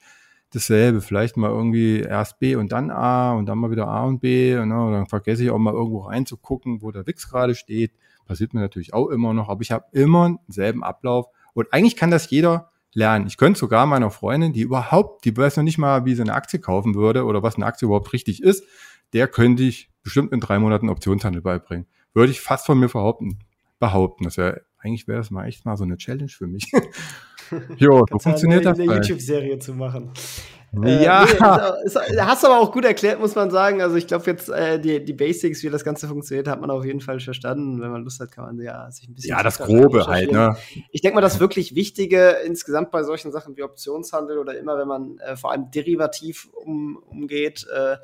[0.51, 0.99] dasselbe.
[0.99, 4.57] Vielleicht mal irgendwie erst B und dann A und dann mal wieder A und B.
[4.57, 7.93] Und, ne, und dann vergesse ich auch mal irgendwo reinzugucken, wo der Wix gerade steht.
[8.25, 11.27] Passiert mir natürlich auch immer noch, aber ich habe immer denselben Ablauf.
[11.53, 13.27] Und eigentlich kann das jeder lernen.
[13.27, 16.33] Ich könnte sogar meiner Freundin, die überhaupt, die weiß noch nicht mal, wie sie eine
[16.33, 18.63] Aktie kaufen würde oder was eine Aktie überhaupt richtig ist,
[19.13, 21.85] der könnte ich bestimmt in drei Monaten Optionshandel beibringen.
[22.13, 23.39] Würde ich fast von mir behaupten.
[23.77, 24.23] behaupten.
[24.23, 26.71] Das wäre, eigentlich wäre das mal echt mal so eine Challenge für mich.
[27.77, 28.79] jo, so funktioniert eine, das.
[28.79, 30.11] Eine YouTube-Serie zu machen.
[30.83, 31.23] Ja.
[31.23, 33.81] Äh, nee, ist, ist, hast aber auch gut erklärt, muss man sagen.
[33.81, 36.85] Also ich glaube jetzt äh, die, die Basics, wie das Ganze funktioniert, hat man auf
[36.85, 37.81] jeden Fall verstanden.
[37.81, 39.29] Wenn man Lust hat, kann man ja sich ein bisschen.
[39.29, 40.57] Ja, das Grobe halt, ne?
[40.91, 44.87] Ich denke mal, das wirklich Wichtige insgesamt bei solchen Sachen wie Optionshandel oder immer, wenn
[44.87, 47.97] man äh, vor allem derivativ um, umgeht, äh,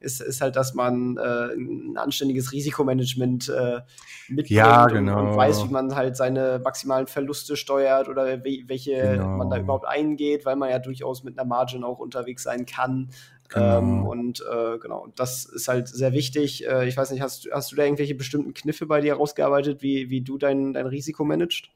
[0.00, 3.80] ist, ist halt, dass man äh, ein anständiges Risikomanagement äh,
[4.28, 5.20] mitbringt ja, genau.
[5.20, 9.36] und, und, weiß, wie man halt seine maximalen Verluste steuert oder we welche genau.
[9.36, 13.10] man da überhaupt eingeht, weil man ja durchaus mit einer Margin auch unterwegs sein kann.
[13.48, 13.78] Genau.
[13.78, 16.66] Ähm, und äh, genau, das ist halt sehr wichtig.
[16.66, 20.10] Äh, ich weiß nicht, hast, hast du da irgendwelche bestimmten Kniffe bei dir herausgearbeitet, wie,
[20.10, 21.70] wie du dein, dein Risiko managst?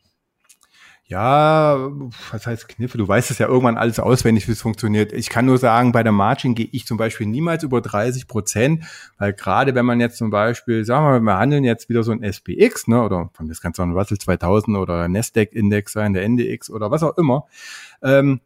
[1.04, 1.90] Ja,
[2.30, 2.96] was heißt Kniffe?
[2.96, 5.12] Du weißt es ja irgendwann alles auswendig, wie es funktioniert.
[5.12, 8.84] Ich kann nur sagen, bei der Margin gehe ich zum Beispiel niemals über 30 Prozent,
[9.18, 12.12] weil gerade wenn man jetzt zum Beispiel, sagen wir mal, wir handeln jetzt wieder so
[12.12, 16.70] ein SPX, ne, oder das kann so ein Russell 2000 oder Nasdaq-Index sein, der NDX
[16.70, 17.46] oder was auch immer.
[18.02, 18.40] Ähm,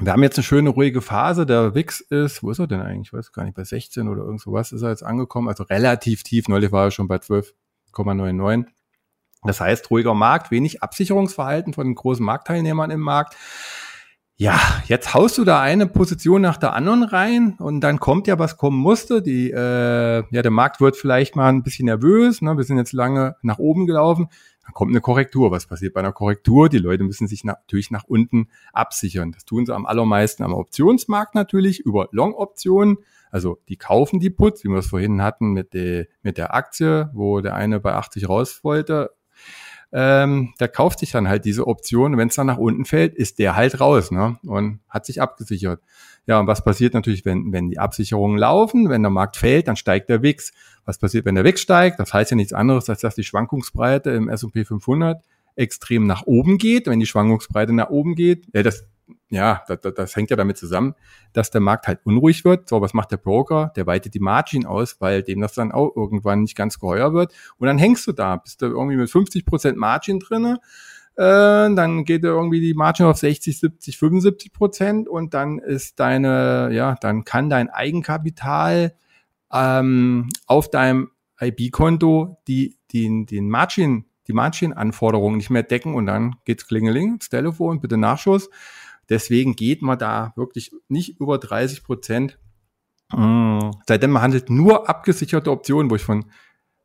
[0.00, 1.44] wir haben jetzt eine schöne ruhige Phase.
[1.46, 3.08] Der WIX ist, wo ist er denn eigentlich?
[3.08, 5.48] Ich weiß gar nicht, bei 16 oder irgend sowas ist er jetzt angekommen.
[5.48, 6.48] Also relativ tief.
[6.48, 8.66] Neulich war er schon bei 12,99.
[9.44, 13.36] Das heißt, ruhiger Markt, wenig Absicherungsverhalten von den großen Marktteilnehmern im Markt.
[14.36, 18.38] Ja, jetzt haust du da eine Position nach der anderen rein und dann kommt ja,
[18.38, 19.22] was kommen musste.
[19.22, 22.42] Die, äh, ja, der Markt wird vielleicht mal ein bisschen nervös.
[22.42, 22.56] Ne?
[22.56, 24.28] Wir sind jetzt lange nach oben gelaufen.
[24.64, 25.50] Dann kommt eine Korrektur.
[25.50, 26.68] Was passiert bei einer Korrektur?
[26.68, 29.32] Die Leute müssen sich natürlich nach unten absichern.
[29.32, 32.98] Das tun sie am allermeisten am Optionsmarkt natürlich über Long-Optionen.
[33.30, 37.10] Also die kaufen die Puts, wie wir es vorhin hatten mit, der mit der Aktie,
[37.12, 39.10] wo der eine bei 80 raus wollte
[39.92, 42.16] ähm, der kauft sich dann halt diese Option.
[42.16, 44.38] Wenn es dann nach unten fällt, ist der halt raus ne?
[44.44, 45.80] und hat sich abgesichert.
[46.26, 49.76] Ja, und was passiert natürlich, wenn, wenn die Absicherungen laufen, wenn der Markt fällt, dann
[49.76, 50.52] steigt der WIX.
[50.84, 52.00] Was passiert, wenn der WIX steigt?
[52.00, 55.22] Das heißt ja nichts anderes, als dass die Schwankungsbreite im S&P 500
[55.56, 56.86] extrem nach oben geht.
[56.86, 58.86] Wenn die Schwankungsbreite nach oben geht, ja, das
[59.30, 60.94] ja, das, das hängt ja damit zusammen,
[61.32, 62.68] dass der Markt halt unruhig wird.
[62.68, 63.72] So, was macht der Broker?
[63.76, 67.32] Der weitet die Margin aus, weil dem das dann auch irgendwann nicht ganz geheuer wird.
[67.58, 70.60] Und dann hängst du da, bist du irgendwie mit 50 Prozent Margin drinne.
[71.14, 76.70] Äh, dann geht irgendwie die Margin auf 60, 70, 75 Prozent und dann ist deine,
[76.72, 78.94] ja, dann kann dein Eigenkapital
[79.52, 86.36] ähm, auf deinem IB-Konto die, die, den Margin, die Margin-Anforderungen nicht mehr decken und dann
[86.44, 88.48] geht's klingeling, das Telefon, bitte Nachschuss.
[89.08, 92.38] Deswegen geht man da wirklich nicht über 30 Prozent.
[93.12, 96.30] Mm, seitdem man handelt nur abgesicherte Optionen, wo ich von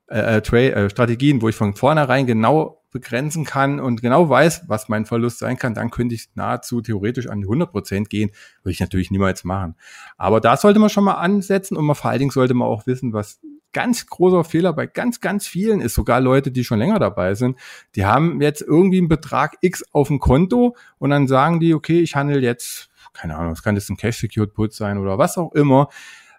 [0.10, 4.88] äh, äh, äh, Strategien, wo ich von vornherein genau begrenzen kann und genau weiß, was
[4.88, 8.32] mein Verlust sein kann, dann könnte ich nahezu theoretisch an die 100 Prozent gehen.
[8.64, 9.76] Würde ich natürlich niemals machen.
[10.18, 12.88] Aber da sollte man schon mal ansetzen und man vor allen Dingen sollte man auch
[12.88, 13.42] wissen, was
[13.78, 17.60] ganz großer Fehler bei ganz, ganz vielen ist, sogar Leute, die schon länger dabei sind,
[17.94, 22.00] die haben jetzt irgendwie einen Betrag X auf dem Konto und dann sagen die, okay,
[22.00, 25.52] ich handle jetzt, keine Ahnung, es kann jetzt ein Cash-Secured Put sein oder was auch
[25.52, 25.90] immer.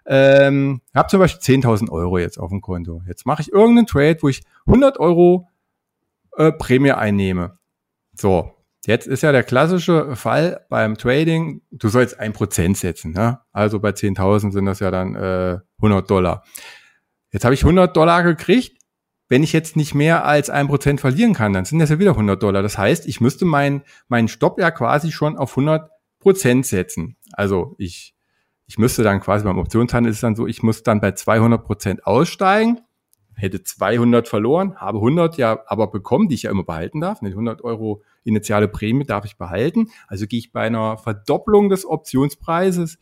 [0.05, 3.03] Ähm, habe zum Beispiel 10.000 Euro jetzt auf dem Konto.
[3.07, 5.47] Jetzt mache ich irgendeinen Trade, wo ich 100 Euro
[6.35, 7.57] äh, Prämie einnehme.
[8.17, 8.51] So,
[8.85, 13.11] Jetzt ist ja der klassische Fall beim Trading, du sollst ein Prozent setzen.
[13.11, 13.39] Ne?
[13.51, 16.43] Also bei 10.000 sind das ja dann äh, 100 Dollar.
[17.31, 18.77] Jetzt habe ich 100 Dollar gekriegt.
[19.27, 22.11] Wenn ich jetzt nicht mehr als ein Prozent verlieren kann, dann sind das ja wieder
[22.11, 22.63] 100 Dollar.
[22.63, 27.15] Das heißt, ich müsste meinen meinen Stopp ja quasi schon auf 100 Prozent setzen.
[27.33, 28.15] Also ich,
[28.65, 31.63] ich müsste dann quasi beim Optionshandel ist es dann so, ich muss dann bei 200
[31.63, 32.81] Prozent aussteigen,
[33.35, 37.21] hätte 200 verloren, habe 100 ja aber bekommen, die ich ja immer behalten darf.
[37.21, 39.89] 100 Euro initiale Prämie darf ich behalten.
[40.07, 42.97] Also gehe ich bei einer Verdopplung des Optionspreises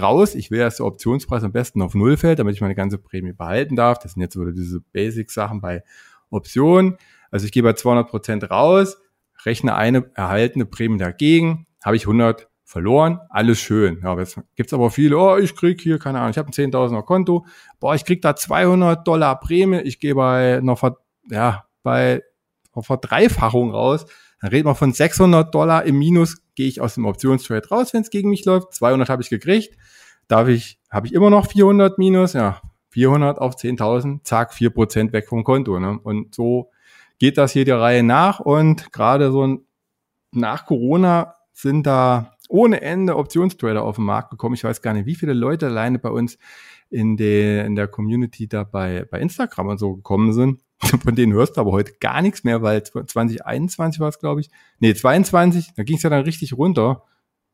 [0.00, 0.34] raus.
[0.34, 3.32] Ich will, dass der Optionspreis am besten auf Null fällt, damit ich meine ganze Prämie
[3.32, 3.98] behalten darf.
[3.98, 5.82] Das sind jetzt wieder diese Basic-Sachen bei
[6.30, 6.96] Optionen.
[7.30, 8.98] Also ich gehe bei 200 Prozent raus,
[9.44, 14.00] rechne eine erhaltene Prämie dagegen, habe ich 100 verloren, alles schön.
[14.02, 17.02] Ja, jetzt gibt's aber viele, oh, ich krieg hier, keine Ahnung, ich habe ein 10.000er
[17.02, 17.46] Konto,
[17.80, 20.82] boah, ich krieg da 200 Dollar Prämie, ich gehe bei noch,
[21.30, 22.22] ja, bei
[22.80, 24.06] Verdreifachung raus.
[24.40, 28.02] Dann reden wir von 600 Dollar im Minus, gehe ich aus dem Optionstrade raus, wenn
[28.02, 28.74] es gegen mich läuft.
[28.74, 29.76] 200 habe ich gekriegt.
[30.28, 32.32] Darf ich, habe ich immer noch 400 Minus?
[32.32, 32.60] Ja,
[32.90, 35.78] 400 auf 10.000, zack, 4% weg vom Konto.
[35.80, 35.98] Ne?
[36.02, 36.70] Und so
[37.18, 38.40] geht das hier der Reihe nach.
[38.40, 39.64] Und gerade so
[40.32, 44.54] nach Corona sind da ohne Ende Optionstrader auf den Markt gekommen.
[44.54, 46.36] Ich weiß gar nicht, wie viele Leute alleine bei uns
[46.90, 50.60] in der, in der Community da bei, bei Instagram und so gekommen sind.
[51.02, 54.50] Von denen hörst du aber heute gar nichts mehr, weil 2021 war es, glaube ich.
[54.78, 57.04] Nee, 22, da ging es ja dann richtig runter.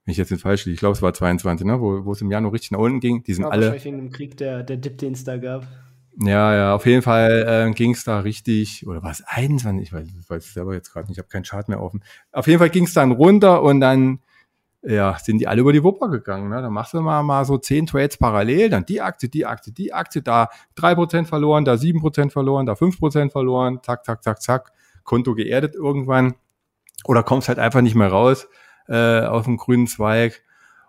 [0.04, 2.22] Wenn ich jetzt nicht falsch liege, ich glaube, es war 22, ne, wo, wo es
[2.22, 3.22] im Januar richtig nach unten ging.
[3.24, 3.66] Die sind ja, alle.
[3.66, 5.66] Wahrscheinlich wegen dem Krieg, der, der Dip, den es da gab.
[6.20, 9.86] Ja, ja, auf jeden Fall äh, ging es da richtig, oder war es 21?
[9.86, 12.02] Ich weiß, ich weiß es selber jetzt gerade nicht, ich habe keinen Chart mehr offen.
[12.32, 14.20] Auf jeden Fall ging es dann runter und dann
[14.82, 16.48] ja, sind die alle über die Wupper gegangen.
[16.48, 16.62] Ne?
[16.62, 19.92] Dann machst du mal, mal so zehn Trades parallel, dann die Aktie, die Aktie, die
[19.92, 24.22] Aktie, da drei Prozent verloren, da sieben Prozent verloren, da fünf Prozent verloren, zack, zack,
[24.22, 26.34] zack, zack, Konto geerdet irgendwann.
[27.04, 28.48] Oder kommst halt einfach nicht mehr raus
[28.86, 30.42] äh, auf dem grünen Zweig.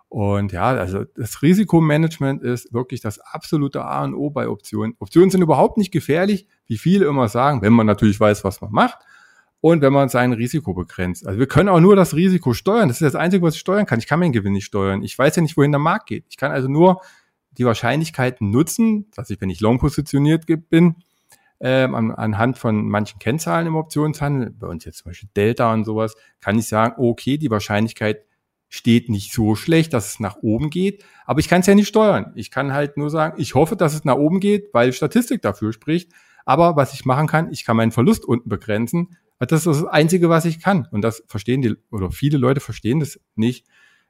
[0.08, 4.94] Und ja, also das Risikomanagement ist wirklich das absolute A und O bei Optionen.
[4.98, 8.72] Optionen sind überhaupt nicht gefährlich, wie viele immer sagen, wenn man natürlich weiß, was man
[8.72, 8.98] macht
[9.60, 11.26] und wenn man sein Risiko begrenzt.
[11.26, 12.88] Also wir können auch nur das Risiko steuern.
[12.88, 13.98] Das ist das Einzige, was ich steuern kann.
[13.98, 15.02] Ich kann meinen Gewinn nicht steuern.
[15.02, 16.24] Ich weiß ja nicht, wohin der Markt geht.
[16.30, 17.02] Ich kann also nur
[17.52, 20.96] die Wahrscheinlichkeiten nutzen, dass ich, wenn ich long positioniert bin,
[21.60, 25.84] ähm, an, anhand von manchen Kennzahlen im Optionshandel, bei uns jetzt zum Beispiel Delta und
[25.84, 28.24] sowas, kann ich sagen, okay, die Wahrscheinlichkeit
[28.70, 31.88] steht nicht so schlecht, dass es nach oben geht, aber ich kann es ja nicht
[31.88, 32.32] steuern.
[32.34, 35.72] Ich kann halt nur sagen, ich hoffe, dass es nach oben geht, weil Statistik dafür
[35.72, 36.12] spricht.
[36.46, 40.28] Aber was ich machen kann, ich kann meinen Verlust unten begrenzen, das ist das Einzige,
[40.28, 40.86] was ich kann.
[40.90, 43.66] Und das verstehen die, oder viele Leute verstehen das nicht.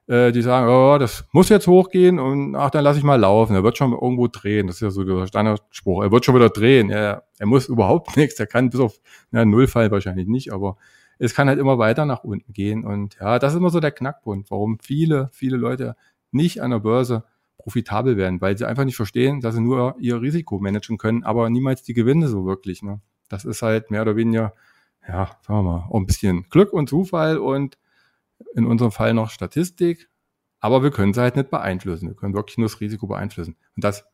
[0.06, 3.54] Äh, die sagen, oh, das muss jetzt hochgehen und ach, dann lasse ich mal laufen.
[3.54, 4.66] Er wird schon irgendwo drehen.
[4.66, 6.02] Das ist ja so der Standardspruch.
[6.02, 6.90] Er wird schon wieder drehen.
[6.90, 8.40] Er, er muss überhaupt nichts.
[8.40, 10.76] Er kann bis auf na, Nullfall wahrscheinlich nicht, aber
[11.20, 12.84] es kann halt immer weiter nach unten gehen.
[12.84, 15.94] Und ja, das ist immer so der Knackpunkt, warum viele, viele Leute
[16.32, 17.24] nicht an der Börse
[17.58, 21.50] profitabel werden, weil sie einfach nicht verstehen, dass sie nur ihr Risiko managen können, aber
[21.50, 22.82] niemals die Gewinne so wirklich.
[22.82, 23.00] Ne?
[23.28, 24.54] Das ist halt mehr oder weniger
[25.06, 27.78] ja, sagen wir mal, auch ein bisschen Glück und Zufall und
[28.54, 30.08] in unserem Fall noch Statistik.
[30.60, 32.08] Aber wir können sie halt nicht beeinflussen.
[32.08, 33.56] Wir können wirklich nur das Risiko beeinflussen.
[33.76, 34.04] Und das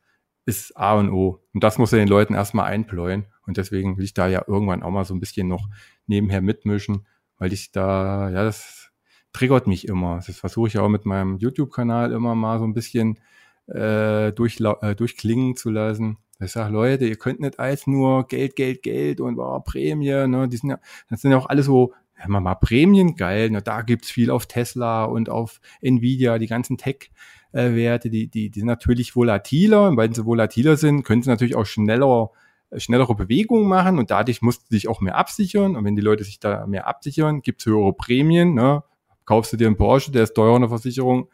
[0.45, 1.43] ist A und O.
[1.53, 3.25] Und das muss ja den Leuten erstmal einpläuen.
[3.45, 5.67] Und deswegen will ich da ja irgendwann auch mal so ein bisschen noch
[6.05, 7.05] nebenher mitmischen,
[7.37, 8.91] weil ich da, ja, das
[9.33, 10.21] triggert mich immer.
[10.25, 13.19] Das versuche ich auch mit meinem YouTube-Kanal immer mal so ein bisschen
[13.67, 16.17] äh, durchla äh, durchklingen zu lassen.
[16.39, 20.47] Ich sage, Leute, ihr könnt nicht als nur Geld, Geld, Geld und oh, Prämie, ne?
[20.47, 23.61] Die sind ja, das sind ja auch alle so, ja, mal, mal Prämien geil, ne?
[23.61, 28.67] Da gibt's viel auf Tesla und auf Nvidia, die ganzen Tech-Werte, die, die, die sind
[28.67, 29.87] natürlich volatiler.
[29.87, 32.29] Und weil sie volatiler sind, können sie natürlich auch schneller
[32.75, 35.75] schnellere Bewegungen machen und dadurch musst du dich auch mehr absichern.
[35.75, 38.53] Und wenn die Leute sich da mehr absichern, gibt's höhere Prämien.
[38.53, 38.83] Ne?
[39.25, 41.29] Kaufst du dir einen Porsche, der ist teurer eine Versicherung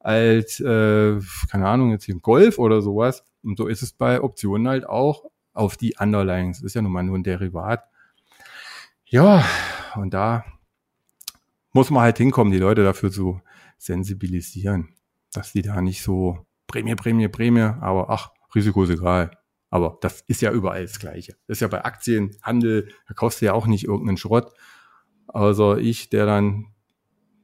[0.00, 1.18] als, äh,
[1.50, 3.24] keine Ahnung, jetzt hier ein Golf oder sowas.
[3.44, 6.62] Und so ist es bei Optionen halt auch auf die Underlyings.
[6.62, 7.84] Ist ja nun mal nur ein Derivat.
[9.06, 9.44] Ja,
[9.96, 10.44] und da
[11.72, 13.40] muss man halt hinkommen, die Leute dafür zu
[13.78, 14.94] sensibilisieren,
[15.32, 19.30] dass die da nicht so Prämie, Prämie, Prämie, aber ach, Risiko ist egal.
[19.70, 21.32] Aber das ist ja überall das Gleiche.
[21.46, 24.52] Das ist ja bei Aktienhandel, da kaufst du ja auch nicht irgendeinen Schrott.
[25.26, 26.66] Also ich, der dann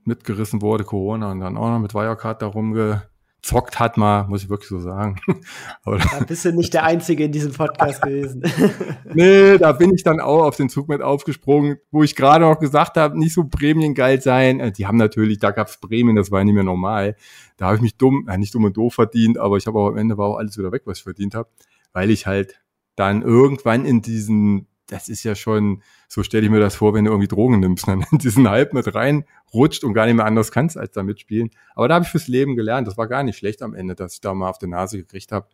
[0.04, 3.09] mitgerissen wurde, Corona, und dann auch noch mit Wirecard da rumge
[3.42, 5.20] zockt hat mal, muss ich wirklich so sagen.
[5.84, 8.42] Aber da bist du nicht der Einzige in diesem Podcast gewesen.
[9.14, 12.58] nee, da bin ich dann auch auf den Zug mit aufgesprungen, wo ich gerade noch
[12.58, 14.60] gesagt habe, nicht so prämiengeil sein.
[14.60, 17.16] Äh, die haben natürlich, da gab's Prämien, das war nicht mehr normal.
[17.56, 19.88] Da habe ich mich dumm, äh, nicht dumm und doof verdient, aber ich habe auch
[19.88, 21.48] am Ende war auch alles wieder weg, was ich verdient habe,
[21.92, 22.60] weil ich halt
[22.96, 27.04] dann irgendwann in diesen das ist ja schon, so stelle ich mir das vor, wenn
[27.04, 30.50] du irgendwie Drogen nimmst, dann in diesen Hype mit reinrutscht und gar nicht mehr anders
[30.50, 31.50] kannst als da mitspielen.
[31.74, 32.88] Aber da habe ich fürs Leben gelernt.
[32.88, 35.32] Das war gar nicht schlecht am Ende, dass ich da mal auf die Nase gekriegt
[35.32, 35.48] habe,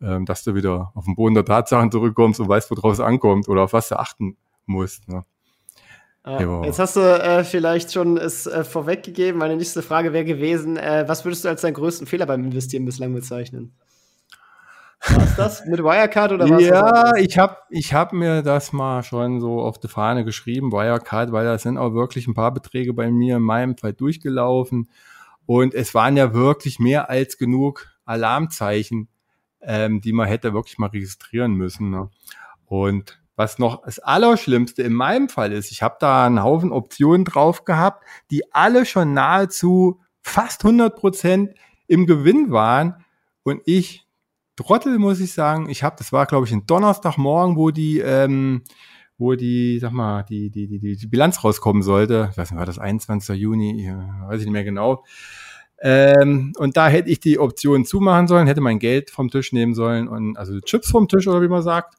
[0.00, 3.48] ähm, dass du wieder auf den Boden der Tatsachen zurückkommst und weißt, worauf es ankommt
[3.48, 4.36] oder auf was du achten
[4.66, 5.08] musst.
[5.08, 5.24] Ne?
[6.26, 6.64] Ja.
[6.64, 9.38] Jetzt hast du äh, vielleicht schon es äh, vorweggegeben.
[9.38, 12.86] Meine nächste Frage wäre gewesen, äh, was würdest du als deinen größten Fehler beim Investieren
[12.86, 13.74] bislang bezeichnen?
[15.06, 16.62] War das mit Wirecard oder was?
[16.62, 21.30] Ja, ich habe ich hab mir das mal schon so auf die Fahne geschrieben, Wirecard,
[21.32, 24.88] weil da sind auch wirklich ein paar Beträge bei mir in meinem Fall durchgelaufen.
[25.46, 29.08] Und es waren ja wirklich mehr als genug Alarmzeichen,
[29.60, 31.90] ähm, die man hätte wirklich mal registrieren müssen.
[31.90, 32.08] Ne?
[32.66, 37.24] Und was noch das Allerschlimmste in meinem Fall ist, ich habe da einen Haufen Optionen
[37.24, 41.50] drauf gehabt, die alle schon nahezu fast 100 Prozent
[41.86, 43.04] im Gewinn waren.
[43.42, 44.03] Und ich
[44.56, 45.68] Trottel, muss ich sagen.
[45.68, 48.62] Ich habe, das war, glaube ich, ein Donnerstagmorgen, wo die, ähm,
[49.18, 52.28] wo die, sag mal, die, die, die, die Bilanz rauskommen sollte.
[52.30, 53.36] Ich weiß nicht, war das 21.
[53.36, 53.92] Juni?
[54.26, 55.04] Weiß ich nicht mehr genau.
[55.80, 59.74] Ähm, und da hätte ich die Option zumachen sollen, hätte mein Geld vom Tisch nehmen
[59.74, 61.96] sollen und also Chips vom Tisch oder wie man sagt,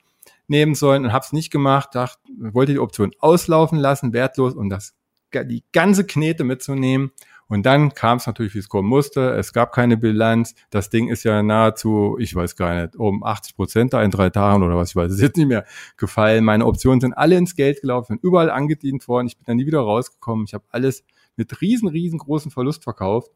[0.48, 1.90] nehmen sollen und habe es nicht gemacht.
[1.94, 4.96] Dachte, wollte die Option auslaufen lassen, wertlos und das
[5.34, 7.12] die ganze Knete mitzunehmen.
[7.48, 9.32] Und dann kam es natürlich, wie es kommen musste.
[9.36, 10.56] Es gab keine Bilanz.
[10.72, 14.32] Das Ding ist ja nahezu, ich weiß gar nicht, um 80 Prozent da in drei
[14.32, 15.66] Tagen oder was, ich weiß es jetzt nicht mehr,
[15.98, 16.44] gefallen.
[16.44, 19.28] Meine Optionen sind alle ins Geld gelaufen, sind überall angedient worden.
[19.28, 20.46] Ich bin da nie wieder rausgekommen.
[20.48, 21.04] Ich habe alles
[21.36, 23.32] mit riesen, riesengroßen Verlust verkauft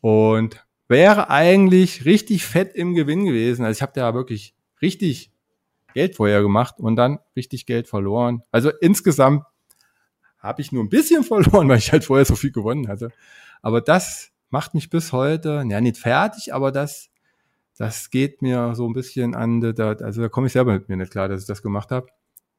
[0.00, 3.64] und wäre eigentlich richtig fett im Gewinn gewesen.
[3.64, 5.30] Also ich habe da wirklich richtig
[5.94, 8.42] Geld vorher gemacht und dann richtig Geld verloren.
[8.50, 9.44] Also insgesamt
[10.44, 13.10] habe ich nur ein bisschen verloren, weil ich halt vorher so viel gewonnen hatte.
[13.62, 17.10] Aber das macht mich bis heute, ja nicht fertig, aber das,
[17.76, 20.96] das geht mir so ein bisschen an, da, also da komme ich selber mit mir
[20.96, 22.06] nicht klar, dass ich das gemacht habe.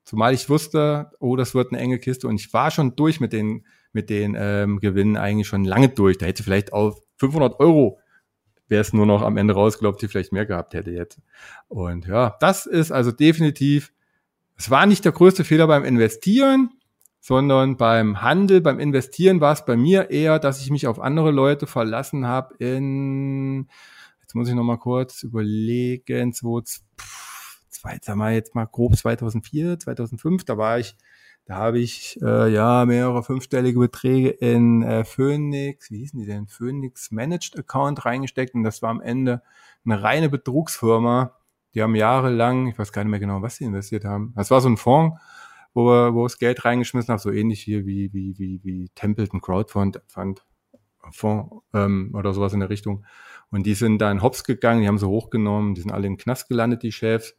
[0.04, 3.34] Zumal ich wusste, oh, das wird eine enge Kiste und ich war schon durch mit
[3.34, 6.18] den, mit den ähm, Gewinnen eigentlich schon lange durch.
[6.18, 8.00] Da hätte vielleicht auf 500 Euro
[8.68, 11.20] wäre es nur noch am Ende rausgelaufen, die vielleicht mehr gehabt hätte jetzt.
[11.68, 13.94] Und ja, das ist also definitiv,
[14.58, 16.70] es war nicht der größte Fehler beim Investieren,
[17.26, 21.32] sondern beim Handel, beim Investieren war es bei mir eher, dass ich mich auf andere
[21.32, 23.68] Leute verlassen habe in,
[24.22, 29.80] jetzt muss ich noch mal kurz überlegen, so, zwei, sagen wir jetzt mal grob 2004,
[29.80, 30.98] 2005, da war ich,
[31.46, 36.46] da habe ich äh, ja mehrere fünfstellige Beträge in äh, Phoenix, wie hießen die denn,
[36.46, 39.42] Phoenix Managed Account reingesteckt und das war am Ende
[39.84, 41.34] eine reine Betrugsfirma.
[41.74, 44.32] Die haben jahrelang, ich weiß gar nicht mehr genau, was sie investiert haben.
[44.36, 45.20] Das war so ein Fonds
[45.76, 49.42] wo wir, wo es Geld reingeschmissen haben, so ähnlich hier wie, wie, wie, wie Templeton
[49.42, 50.44] Crowdfund Fund,
[51.12, 53.06] Fonds ähm, oder sowas in der Richtung.
[53.52, 56.48] Und die sind dann hops gegangen, die haben sie hochgenommen, die sind alle im Knast
[56.48, 57.36] gelandet, die Chefs,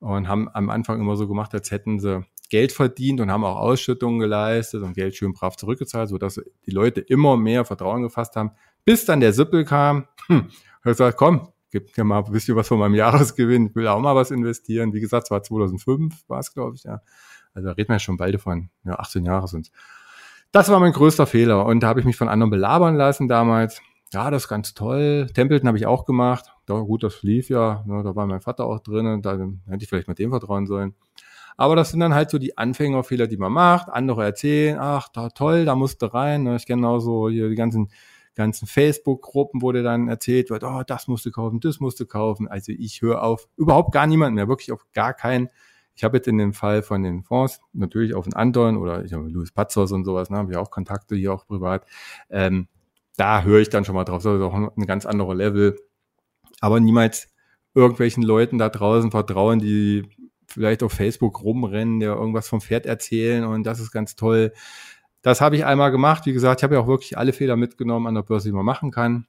[0.00, 3.56] und haben am Anfang immer so gemacht, als hätten sie Geld verdient und haben auch
[3.56, 8.52] Ausschüttungen geleistet und Geld schön brav zurückgezahlt, sodass die Leute immer mehr Vertrauen gefasst haben,
[8.84, 10.06] bis dann der Sippel kam.
[10.26, 13.88] Hm, hat gesagt, komm, gib mir mal ein bisschen was von meinem Jahresgewinn, ich will
[13.88, 14.92] auch mal was investieren.
[14.92, 17.00] Wie gesagt, es war 2005, war es, glaube ich, ja.
[17.54, 19.70] Also da reden wir schon beide von, ja, 18 Jahre sind
[20.52, 23.80] Das war mein größter Fehler und da habe ich mich von anderen belabern lassen damals.
[24.12, 25.28] Ja, das ist ganz toll.
[25.34, 26.52] Templeton habe ich auch gemacht.
[26.66, 27.82] Da, gut, das lief ja.
[27.86, 29.22] Ne, da war mein Vater auch drin.
[29.22, 30.94] Da hätte ich vielleicht mit dem vertrauen sollen.
[31.56, 33.88] Aber das sind dann halt so die Anfängerfehler, die man macht.
[33.88, 36.46] Andere erzählen, ach, da toll, da musst du rein.
[36.54, 37.90] Ich kenne auch so hier die ganzen
[38.34, 42.06] ganzen Facebook-Gruppen, wo dir dann erzählt wird, oh, das musst du kaufen, das musst du
[42.06, 42.48] kaufen.
[42.48, 45.48] Also ich höre auf überhaupt gar niemanden mehr, wirklich auf gar keinen
[45.94, 49.12] ich habe jetzt in dem Fall von den Fonds natürlich auf den Anton oder ich
[49.12, 51.86] habe Louis Patzos und sowas, ne, habe ich auch Kontakte hier auch privat.
[52.30, 52.68] Ähm,
[53.16, 54.22] da höre ich dann schon mal drauf.
[54.22, 55.78] Das ist auch ein ganz anderer Level.
[56.60, 57.28] Aber niemals
[57.74, 60.08] irgendwelchen Leuten da draußen vertrauen, die
[60.48, 64.52] vielleicht auf Facebook rumrennen, der irgendwas vom Pferd erzählen und das ist ganz toll.
[65.22, 66.26] Das habe ich einmal gemacht.
[66.26, 68.64] Wie gesagt, ich habe ja auch wirklich alle Fehler mitgenommen an der Börse, die man
[68.64, 69.26] machen kann.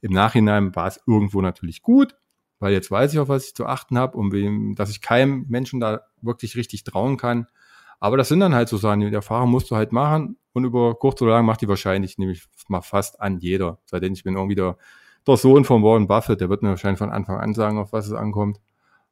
[0.00, 2.16] Im Nachhinein war es irgendwo natürlich gut
[2.58, 5.46] weil jetzt weiß ich, auf was ich zu achten habe und wem, dass ich keinem
[5.48, 7.46] Menschen da wirklich richtig trauen kann.
[8.00, 10.94] Aber das sind dann halt so Sachen, die Erfahrung musst du halt machen und über
[10.94, 13.78] kurz oder lang macht die wahrscheinlich nämlich mal fast an jeder.
[13.86, 14.76] Seitdem ich bin irgendwie der,
[15.26, 18.06] der Sohn von Warren Buffett, der wird mir wahrscheinlich von Anfang an sagen, auf was
[18.06, 18.60] es ankommt.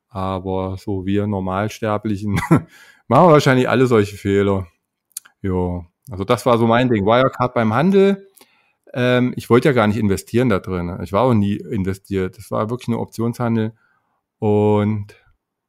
[0.08, 2.32] Aber so wir Normalsterblichen
[3.08, 4.66] machen wahrscheinlich alle solche Fehler.
[5.42, 7.04] Ja, also das war so mein Ding.
[7.04, 8.28] Wirecard beim Handel
[8.94, 10.98] ähm, ich wollte ja gar nicht investieren da drin.
[11.02, 12.38] Ich war auch nie investiert.
[12.38, 13.72] Das war wirklich nur Optionshandel.
[14.38, 15.16] Und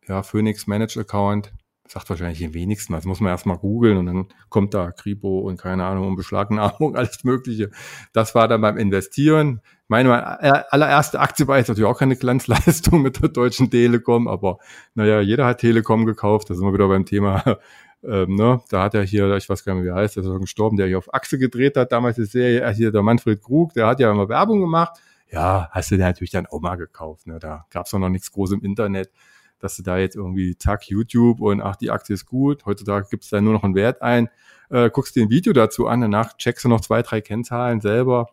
[0.08, 1.52] ja, Phoenix Managed Account
[1.88, 2.94] sagt wahrscheinlich den wenigsten.
[2.94, 6.96] Das muss man erstmal googeln und dann kommt da Kripo und keine Ahnung, um Beschlagnahmung,
[6.98, 7.72] alles Mögliche.
[8.14, 9.62] Das war dann beim Investieren.
[9.88, 14.58] Meine allererste Aktie war jetzt natürlich auch keine Glanzleistung mit der Deutschen Telekom, aber
[14.96, 16.50] naja, jeder hat Telekom gekauft.
[16.50, 17.60] Da sind wir wieder beim Thema
[18.08, 20.24] ähm, ne, da hat er hier, ich weiß gar nicht mehr, wie er heißt, der
[20.24, 23.74] ist gestorben, der hier auf Achse gedreht hat, damals die Serie, hier der Manfred Krug,
[23.74, 25.00] der hat ja immer Werbung gemacht.
[25.32, 27.28] Ja, hast du den natürlich dann auch mal gekauft.
[27.28, 27.40] Ne?
[27.40, 29.12] Da gab's doch noch nichts groß im Internet,
[29.60, 32.66] dass du da jetzt irgendwie zack, YouTube und ach, die Aktie ist gut.
[32.66, 34.30] Heutzutage gibt's da nur noch einen Wert ein.
[34.70, 38.30] Äh, guckst dir ein Video dazu an, danach checkst du noch zwei, drei Kennzahlen selber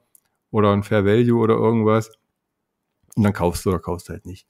[0.50, 2.10] oder ein Fair Value oder irgendwas.
[3.16, 4.46] Und dann kaufst du oder kaufst halt nicht.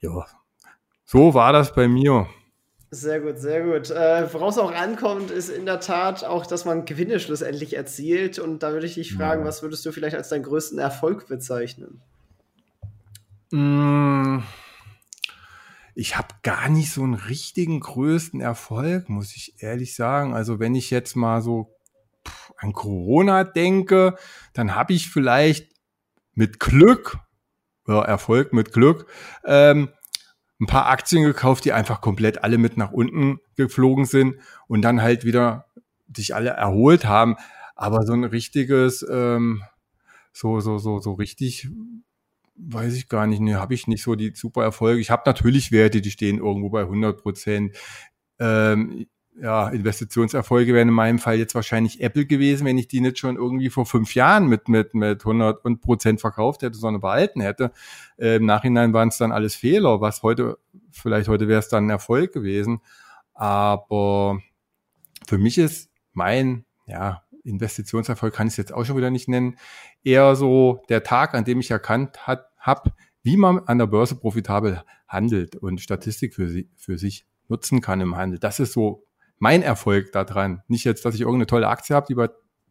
[0.00, 0.26] Ja,
[1.04, 2.26] so war das bei mir.
[2.96, 3.90] Sehr gut, sehr gut.
[3.90, 8.38] Äh, woraus auch ankommt, ist in der Tat auch, dass man Gewinne schlussendlich erzielt.
[8.38, 12.00] Und da würde ich dich fragen, was würdest du vielleicht als deinen größten Erfolg bezeichnen?
[13.50, 14.38] Mm,
[15.94, 20.32] ich habe gar nicht so einen richtigen größten Erfolg, muss ich ehrlich sagen.
[20.32, 21.76] Also wenn ich jetzt mal so
[22.56, 24.16] an Corona denke,
[24.54, 25.70] dann habe ich vielleicht
[26.32, 27.18] mit Glück,
[27.86, 29.06] ja, Erfolg mit Glück,
[29.44, 29.90] ähm,
[30.60, 34.36] ein paar Aktien gekauft, die einfach komplett alle mit nach unten geflogen sind
[34.68, 35.66] und dann halt wieder
[36.14, 37.36] sich alle erholt haben.
[37.74, 39.62] Aber so ein richtiges, ähm,
[40.32, 41.68] so, so, so, so richtig,
[42.56, 45.00] weiß ich gar nicht, ne, habe ich nicht so die super Erfolge.
[45.00, 47.76] Ich habe natürlich Werte, die stehen irgendwo bei 100 Prozent.
[48.38, 49.06] Ähm,
[49.40, 53.36] ja, Investitionserfolge wären in meinem Fall jetzt wahrscheinlich Apple gewesen, wenn ich die nicht schon
[53.36, 57.72] irgendwie vor fünf Jahren mit, mit, mit 100 Prozent verkauft hätte, sondern behalten hätte.
[58.18, 60.58] Äh, Im Nachhinein waren es dann alles Fehler, was heute,
[60.90, 62.80] vielleicht heute wäre es dann ein Erfolg gewesen.
[63.34, 64.40] Aber
[65.26, 69.56] für mich ist mein, ja, Investitionserfolg kann ich es jetzt auch schon wieder nicht nennen,
[70.02, 74.16] eher so der Tag, an dem ich erkannt hat, habe, wie man an der Börse
[74.16, 78.38] profitabel handelt und Statistik für, sie, für sich nutzen kann im Handel.
[78.38, 79.05] Das ist so
[79.38, 80.62] mein Erfolg daran.
[80.68, 82.28] Nicht jetzt, dass ich irgendeine tolle Aktie habe, die bei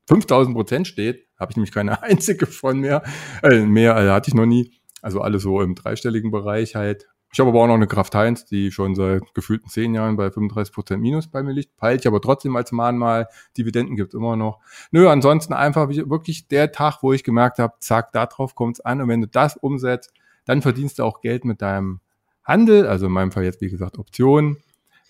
[0.08, 1.28] 5000 Prozent steht.
[1.40, 3.04] Habe ich nämlich keine einzige von mehr.
[3.44, 4.72] Äh, mehr äh, hatte ich noch nie.
[5.02, 7.08] Also alles so im dreistelligen Bereich halt.
[7.36, 10.32] Ich habe aber auch noch eine Kraft Heinz, die schon seit gefühlten zehn Jahren bei
[10.32, 11.76] 35 Prozent Minus bei mir liegt.
[11.76, 13.28] Peilt ich aber trotzdem als Mahnmal.
[13.58, 14.62] Dividenden gibt immer noch.
[14.92, 19.02] Nö, ansonsten einfach wirklich der Tag, wo ich gemerkt habe, zack, da drauf kommt's an.
[19.02, 20.14] Und wenn du das umsetzt,
[20.46, 22.00] dann verdienst du auch Geld mit deinem
[22.46, 22.88] Handel.
[22.88, 24.56] Also in meinem Fall jetzt, wie gesagt, Optionen.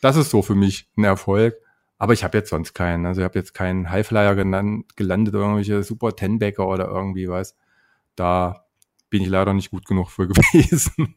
[0.02, 1.56] Das ist so für mich ein Erfolg.
[1.98, 3.06] Aber ich habe jetzt sonst keinen.
[3.06, 7.56] Also ich habe jetzt keinen Highflyer gelandet, oder irgendwelche Super Tenbacker oder irgendwie was.
[8.16, 8.66] Da
[9.10, 11.16] bin ich leider nicht gut genug für gewesen.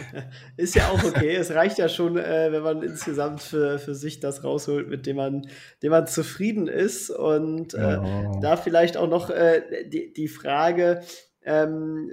[0.56, 1.36] Ist ja auch okay.
[1.36, 5.16] es reicht ja schon, äh, wenn man insgesamt für, für sich das rausholt, mit dem
[5.16, 5.48] man,
[5.82, 7.10] dem man zufrieden ist.
[7.10, 8.32] Und äh, ja.
[8.40, 11.02] da vielleicht auch noch äh, die, die Frage,
[11.44, 12.10] ähm,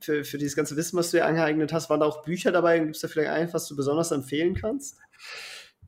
[0.00, 2.80] für, für dieses ganze Wissen, was du dir angeeignet hast, waren da auch Bücher dabei?
[2.80, 4.98] Gibt es da vielleicht eins, was du besonders empfehlen kannst?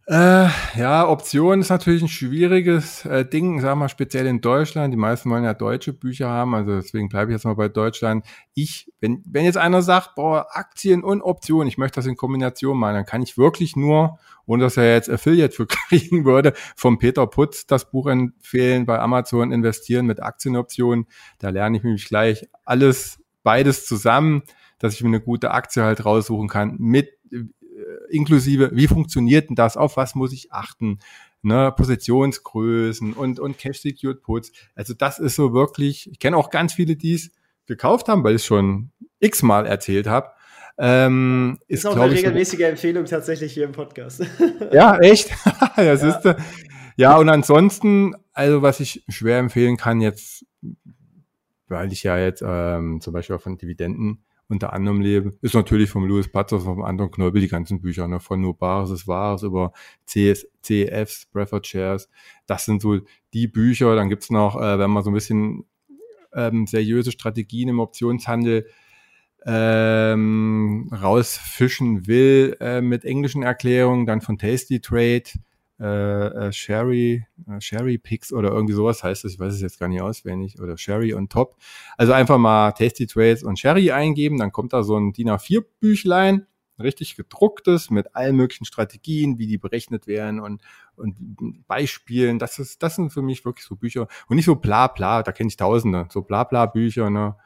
[0.06, 4.92] Äh, ja, Option ist natürlich ein schwieriges äh, Ding, sag mal speziell in Deutschland.
[4.92, 8.26] Die meisten wollen ja deutsche Bücher haben, also deswegen bleibe ich jetzt mal bei Deutschland.
[8.52, 12.76] Ich, wenn, wenn jetzt einer sagt, boah, Aktien und Optionen, ich möchte das in Kombination
[12.76, 16.98] machen, dann kann ich wirklich nur, ohne dass er jetzt Affiliate für kriegen würde, vom
[16.98, 21.06] Peter Putz das Buch empfehlen, bei Amazon investieren mit Aktienoptionen.
[21.38, 24.42] Da lerne ich nämlich gleich alles, beides zusammen,
[24.78, 27.08] dass ich mir eine gute Aktie halt raussuchen kann mit
[28.14, 30.98] inklusive, wie funktioniert denn das, auf was muss ich achten,
[31.42, 34.52] ne, Positionsgrößen und, und Cash-Secured Puts.
[34.74, 37.30] Also das ist so wirklich, ich kenne auch ganz viele, die es
[37.66, 38.90] gekauft haben, weil ich es schon
[39.20, 40.30] x-mal erzählt habe.
[40.76, 44.24] Ähm, ist, ist auch eine regelmäßige so, Empfehlung tatsächlich hier im Podcast.
[44.72, 45.30] ja, echt?
[45.76, 46.08] das ja.
[46.08, 46.36] ist
[46.96, 50.46] ja, und ansonsten, also was ich schwer empfehlen kann jetzt,
[51.68, 54.24] weil ich ja jetzt ähm, zum Beispiel auch von Dividenden
[54.54, 58.08] unter anderem leben, ist natürlich vom Louis Patzos und vom Anton Knäubel die ganzen Bücher,
[58.08, 58.20] ne?
[58.20, 59.72] von nur Bares ist Wahres über
[60.06, 62.08] CS, CEFs, Preferred Shares.
[62.46, 63.00] Das sind so
[63.32, 63.94] die Bücher.
[63.96, 65.64] Dann gibt's noch, äh, wenn man so ein bisschen
[66.32, 68.66] ähm, seriöse Strategien im Optionshandel
[69.46, 75.24] ähm, rausfischen will äh, mit englischen Erklärungen, dann von Tasty Trade,
[75.80, 79.80] äh, äh, Sherry, äh, Sherry Picks oder irgendwie sowas heißt das, ich weiß es jetzt
[79.80, 81.56] gar nicht auswendig, oder Sherry on top.
[81.96, 85.64] Also einfach mal Tasty Trades und Sherry eingeben, dann kommt da so ein DIN A4
[85.80, 86.46] Büchlein,
[86.78, 90.62] richtig gedrucktes mit allen möglichen Strategien, wie die berechnet werden und,
[90.96, 92.38] und Beispielen.
[92.38, 95.32] Das ist, das sind für mich wirklich so Bücher und nicht so bla bla, da
[95.32, 97.36] kenne ich tausende, so bla bla Bücher, ne,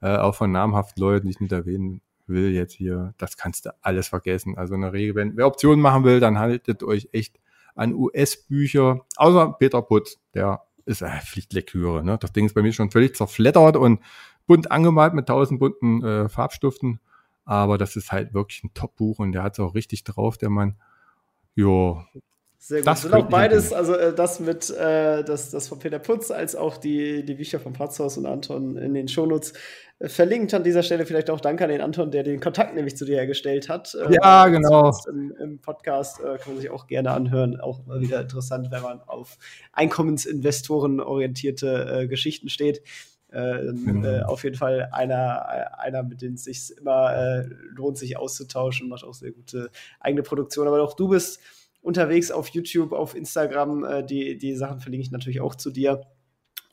[0.00, 3.70] äh, auch von namhaften Leuten, die ich nicht erwähnen will jetzt hier, das kannst du
[3.82, 4.58] alles vergessen.
[4.58, 7.38] Also in der Regel, wenn wer Optionen machen will, dann haltet euch echt
[7.78, 12.02] an US-Bücher, außer Peter Putz, der ist äh, Pflichtlektüre.
[12.02, 12.18] Ne?
[12.18, 14.00] Das Ding ist bei mir schon völlig zerfleddert und
[14.46, 17.00] bunt angemalt mit tausend bunten äh, Farbstiften.
[17.44, 20.50] Aber das ist halt wirklich ein Top-Buch und der hat es auch richtig drauf, der
[20.50, 20.76] Mann.
[21.54, 22.02] Jo,
[22.58, 22.88] sehr gut.
[22.88, 26.56] Das sind auch beides, also äh, das mit äh, das, das von Peter Putz als
[26.56, 29.52] auch die, die Bücher von Patzhaus und Anton in den Shownotes
[30.00, 30.52] äh, verlinkt.
[30.54, 33.16] An dieser Stelle vielleicht auch Danke an den Anton, der den Kontakt nämlich zu dir
[33.16, 33.94] hergestellt hat.
[33.94, 34.92] Äh, ja, genau.
[35.08, 37.60] Im, Im, Podcast äh, kann man sich auch gerne anhören.
[37.60, 39.38] Auch mal wieder interessant, wenn man auf
[39.72, 42.82] Einkommensinvestoren orientierte äh, Geschichten steht.
[43.30, 44.24] Genau.
[44.24, 47.44] auf jeden Fall einer, einer mit dem es sich immer
[47.76, 49.68] lohnt, sich auszutauschen, macht auch sehr gute
[50.00, 50.66] eigene Produktion.
[50.66, 51.38] Aber auch du bist
[51.80, 53.84] unterwegs auf YouTube, auf Instagram.
[53.84, 56.02] Äh, die, die Sachen verlinke ich natürlich auch zu dir.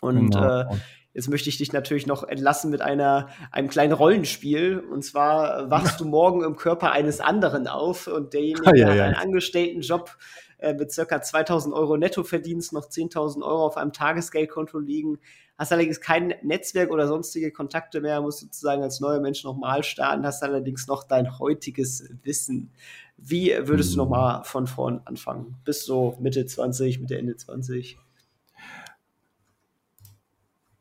[0.01, 0.61] Und genau.
[0.61, 0.65] äh,
[1.13, 4.79] jetzt möchte ich dich natürlich noch entlassen mit einer, einem kleinen Rollenspiel.
[4.79, 9.15] Und zwar wachst du morgen im Körper eines anderen auf und derjenige, der hat einen
[9.15, 10.15] Angestelltenjob
[10.57, 15.19] äh, mit circa 2000 Euro Nettoverdienst, noch 10.000 Euro auf einem Tagesgeldkonto liegen,
[15.57, 20.25] hast allerdings kein Netzwerk oder sonstige Kontakte mehr, musst sozusagen als neuer Mensch nochmal starten,
[20.25, 22.71] hast allerdings noch dein heutiges Wissen.
[23.17, 25.55] Wie würdest du nochmal von vorn anfangen?
[25.63, 27.97] Bis so Mitte 20, Mitte Ende 20?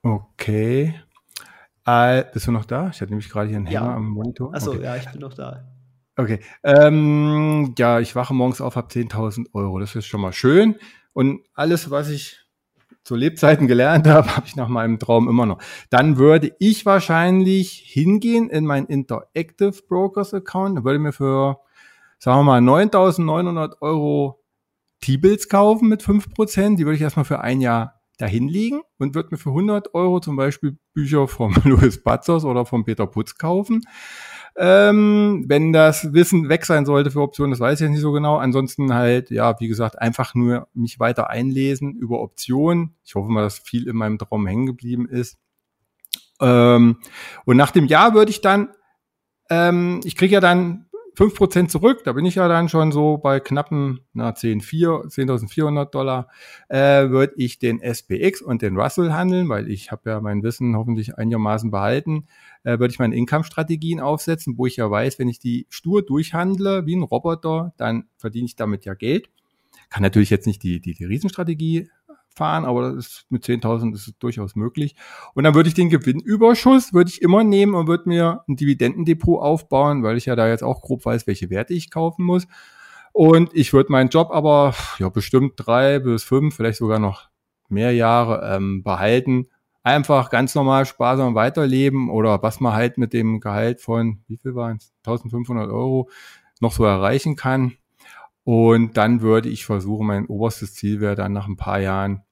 [0.02, 0.94] Okay.
[1.86, 2.90] Äh, bist du noch da?
[2.90, 3.94] Ich hatte nämlich gerade hier einen Hänger ja.
[3.94, 4.54] am Monitor.
[4.54, 4.82] Achso, okay.
[4.82, 5.64] ja, ich bin noch da.
[6.16, 6.40] Okay.
[6.62, 9.78] Ähm, ja, ich wache morgens auf, habe 10.000 Euro.
[9.78, 10.76] Das ist schon mal schön.
[11.12, 12.43] Und alles, was ich
[13.04, 15.58] zu Lebzeiten gelernt habe, habe ich nach meinem Traum immer noch.
[15.90, 20.84] Dann würde ich wahrscheinlich hingehen in mein Interactive Brokers Account.
[20.84, 21.60] Würde mir für,
[22.18, 24.42] sagen wir mal, 9.900 Euro
[25.00, 26.76] T-Bills kaufen mit 5%.
[26.76, 30.20] Die würde ich erstmal für ein Jahr dahin liegen und würde mir für 100 Euro
[30.20, 33.82] zum Beispiel Bücher vom Louis Batzos oder vom Peter Putz kaufen.
[34.56, 38.36] Ähm, wenn das Wissen weg sein sollte für Optionen, das weiß ich nicht so genau.
[38.36, 42.94] Ansonsten halt, ja, wie gesagt, einfach nur mich weiter einlesen über Optionen.
[43.04, 45.38] Ich hoffe mal, dass viel in meinem Traum hängen geblieben ist.
[46.40, 46.98] Ähm,
[47.44, 48.68] und nach dem Jahr würde ich dann,
[49.50, 50.86] ähm, ich kriege ja dann
[51.16, 55.08] 5% zurück, da bin ich ja dann schon so bei knappen na, 10.400
[55.48, 56.28] 10 Dollar,
[56.68, 60.76] äh, würde ich den SPX und den Russell handeln, weil ich habe ja mein Wissen
[60.76, 62.26] hoffentlich einigermaßen behalten,
[62.64, 66.86] äh, würde ich meine Income-Strategien aufsetzen, wo ich ja weiß, wenn ich die stur durchhandle
[66.86, 69.28] wie ein Roboter, dann verdiene ich damit ja Geld.
[69.90, 71.88] Kann natürlich jetzt nicht die, die, die Riesenstrategie
[72.36, 74.96] fahren, aber das ist mit 10.000 ist es durchaus möglich.
[75.34, 79.40] Und dann würde ich den Gewinnüberschuss würde ich immer nehmen und würde mir ein Dividendendepot
[79.40, 82.46] aufbauen, weil ich ja da jetzt auch grob weiß, welche Werte ich kaufen muss.
[83.12, 87.28] Und ich würde meinen Job aber ja bestimmt drei bis fünf, vielleicht sogar noch
[87.68, 89.46] mehr Jahre ähm, behalten.
[89.82, 94.54] Einfach ganz normal sparsam weiterleben oder was man halt mit dem Gehalt von, wie viel
[94.54, 96.08] waren es, 1500 Euro
[96.60, 97.76] noch so erreichen kann.
[98.44, 102.22] Und dann würde ich versuchen, mein oberstes Ziel wäre dann nach ein paar Jahren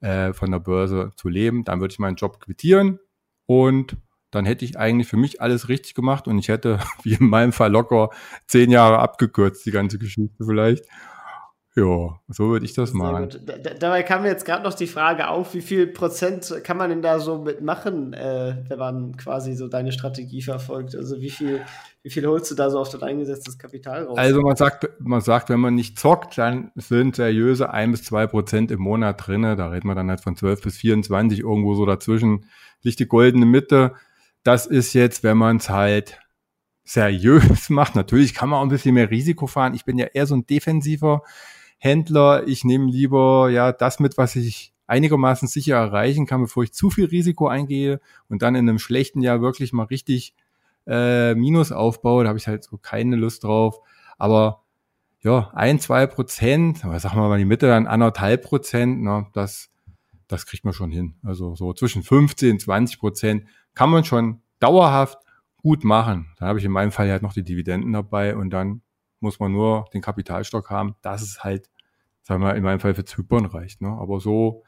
[0.00, 1.64] äh, von der Börse zu leben.
[1.64, 3.00] Dann würde ich meinen Job quittieren
[3.46, 3.96] und
[4.30, 7.52] dann hätte ich eigentlich für mich alles richtig gemacht und ich hätte, wie in meinem
[7.52, 8.10] Fall, locker
[8.46, 10.84] zehn Jahre abgekürzt, die ganze Geschichte vielleicht.
[11.76, 13.28] Ja, so würde ich das machen.
[13.78, 17.00] dabei kam mir jetzt gerade noch die Frage auf, wie viel Prozent kann man denn
[17.00, 20.96] da so mitmachen, äh, wenn man quasi so deine Strategie verfolgt?
[20.96, 21.60] Also wie viel,
[22.02, 24.18] wie viel holst du da so auf dein eingesetztes Kapital raus?
[24.18, 28.26] Also man sagt, man sagt, wenn man nicht zockt, dann sind seriöse ein bis zwei
[28.26, 29.54] Prozent im Monat drinne.
[29.54, 32.46] Da redet man dann halt von 12 bis 24, irgendwo so dazwischen
[32.82, 33.94] liegt die goldene Mitte.
[34.42, 36.18] Das ist jetzt, wenn man es halt
[36.82, 37.94] seriös macht.
[37.94, 39.74] Natürlich kann man auch ein bisschen mehr Risiko fahren.
[39.74, 41.22] Ich bin ja eher so ein defensiver
[41.82, 46.74] Händler, ich nehme lieber ja das mit, was ich einigermaßen sicher erreichen kann, bevor ich
[46.74, 50.34] zu viel Risiko eingehe und dann in einem schlechten Jahr wirklich mal richtig
[50.86, 52.24] äh, Minus aufbaue.
[52.24, 53.80] Da habe ich halt so keine Lust drauf.
[54.18, 54.62] Aber
[55.22, 59.70] ja, ein, zwei Prozent, aber sagen wir mal die Mitte dann anderthalb Prozent, ne, das,
[60.28, 61.14] das kriegt man schon hin.
[61.22, 65.18] Also so zwischen 15, 20 Prozent kann man schon dauerhaft
[65.56, 66.34] gut machen.
[66.38, 68.82] Da habe ich in meinem Fall halt noch die Dividenden dabei und dann
[69.20, 71.70] muss man nur den Kapitalstock haben, dass es halt,
[72.22, 73.80] sagen wir in meinem Fall für Zypern reicht.
[73.80, 73.88] Ne?
[73.88, 74.64] Aber so,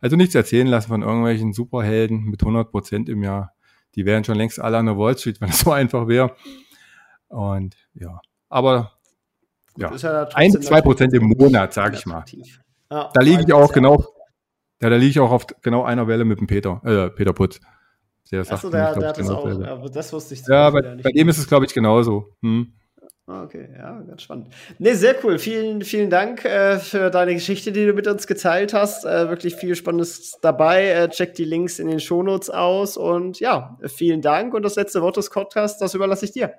[0.00, 3.52] also nichts erzählen lassen von irgendwelchen Superhelden mit 100 Prozent im Jahr.
[3.94, 6.34] Die wären schon längst alle an der Wall Street, wenn es so einfach wäre.
[7.28, 8.92] Und ja, aber
[9.76, 12.24] ja, ja ein, zwei Prozent im Monat, sag ich mal.
[12.90, 14.02] Ja, da liege ich auch genau,
[14.80, 17.60] ja, da liege ich auch auf genau einer Welle mit dem Peter, äh, Peter Putz.
[18.30, 21.10] Der sagt, Achso, der, der hat das auch, ja, das wusste ich Ja, bei, bei
[21.10, 22.34] dem ist es, glaube ich, genauso.
[22.42, 22.74] Hm.
[23.30, 24.48] Ah, okay, ja, ganz spannend.
[24.78, 25.38] Ne, sehr cool.
[25.38, 29.04] Vielen, vielen Dank äh, für deine Geschichte, die du mit uns geteilt hast.
[29.04, 30.88] Äh, wirklich viel Spannendes dabei.
[30.88, 34.54] Äh, check die Links in den Shownotes aus und ja, vielen Dank.
[34.54, 36.54] Und das letzte Wort des Podcasts, das überlasse ich dir.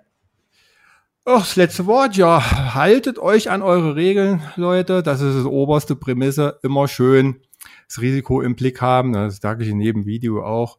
[1.26, 2.76] Ach, das letzte Wort, ja.
[2.76, 5.02] Haltet euch an eure Regeln, Leute.
[5.02, 6.60] Das ist das oberste Prämisse.
[6.62, 7.42] Immer schön
[7.88, 9.14] das Risiko im Blick haben.
[9.14, 10.78] Das sage ich in jedem Video auch.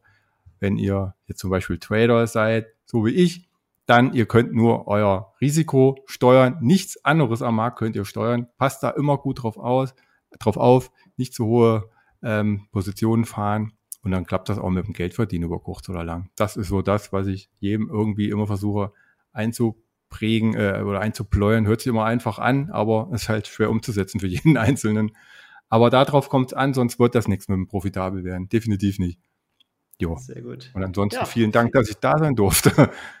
[0.61, 3.50] Wenn ihr jetzt zum Beispiel Trader seid, so wie ich,
[3.85, 6.57] dann ihr könnt nur euer Risiko steuern.
[6.61, 8.47] Nichts anderes am Markt könnt ihr steuern.
[8.57, 9.93] Passt da immer gut drauf aus,
[10.39, 11.89] drauf auf, nicht zu hohe
[12.23, 13.73] ähm, Positionen fahren.
[14.03, 16.29] Und dann klappt das auch mit dem Geldverdienen über kurz oder lang.
[16.35, 18.93] Das ist so das, was ich jedem irgendwie immer versuche
[19.31, 21.67] einzuprägen äh, oder einzupläuen.
[21.67, 25.11] Hört sich immer einfach an, aber ist halt schwer umzusetzen für jeden Einzelnen.
[25.69, 28.49] Aber darauf kommt es an, sonst wird das nichts mit dem profitabel werden.
[28.49, 29.19] Definitiv nicht.
[29.99, 30.17] Jo.
[30.17, 30.71] Sehr gut.
[30.73, 31.25] Und ansonsten ja.
[31.25, 32.89] vielen Dank, dass ich da sein durfte.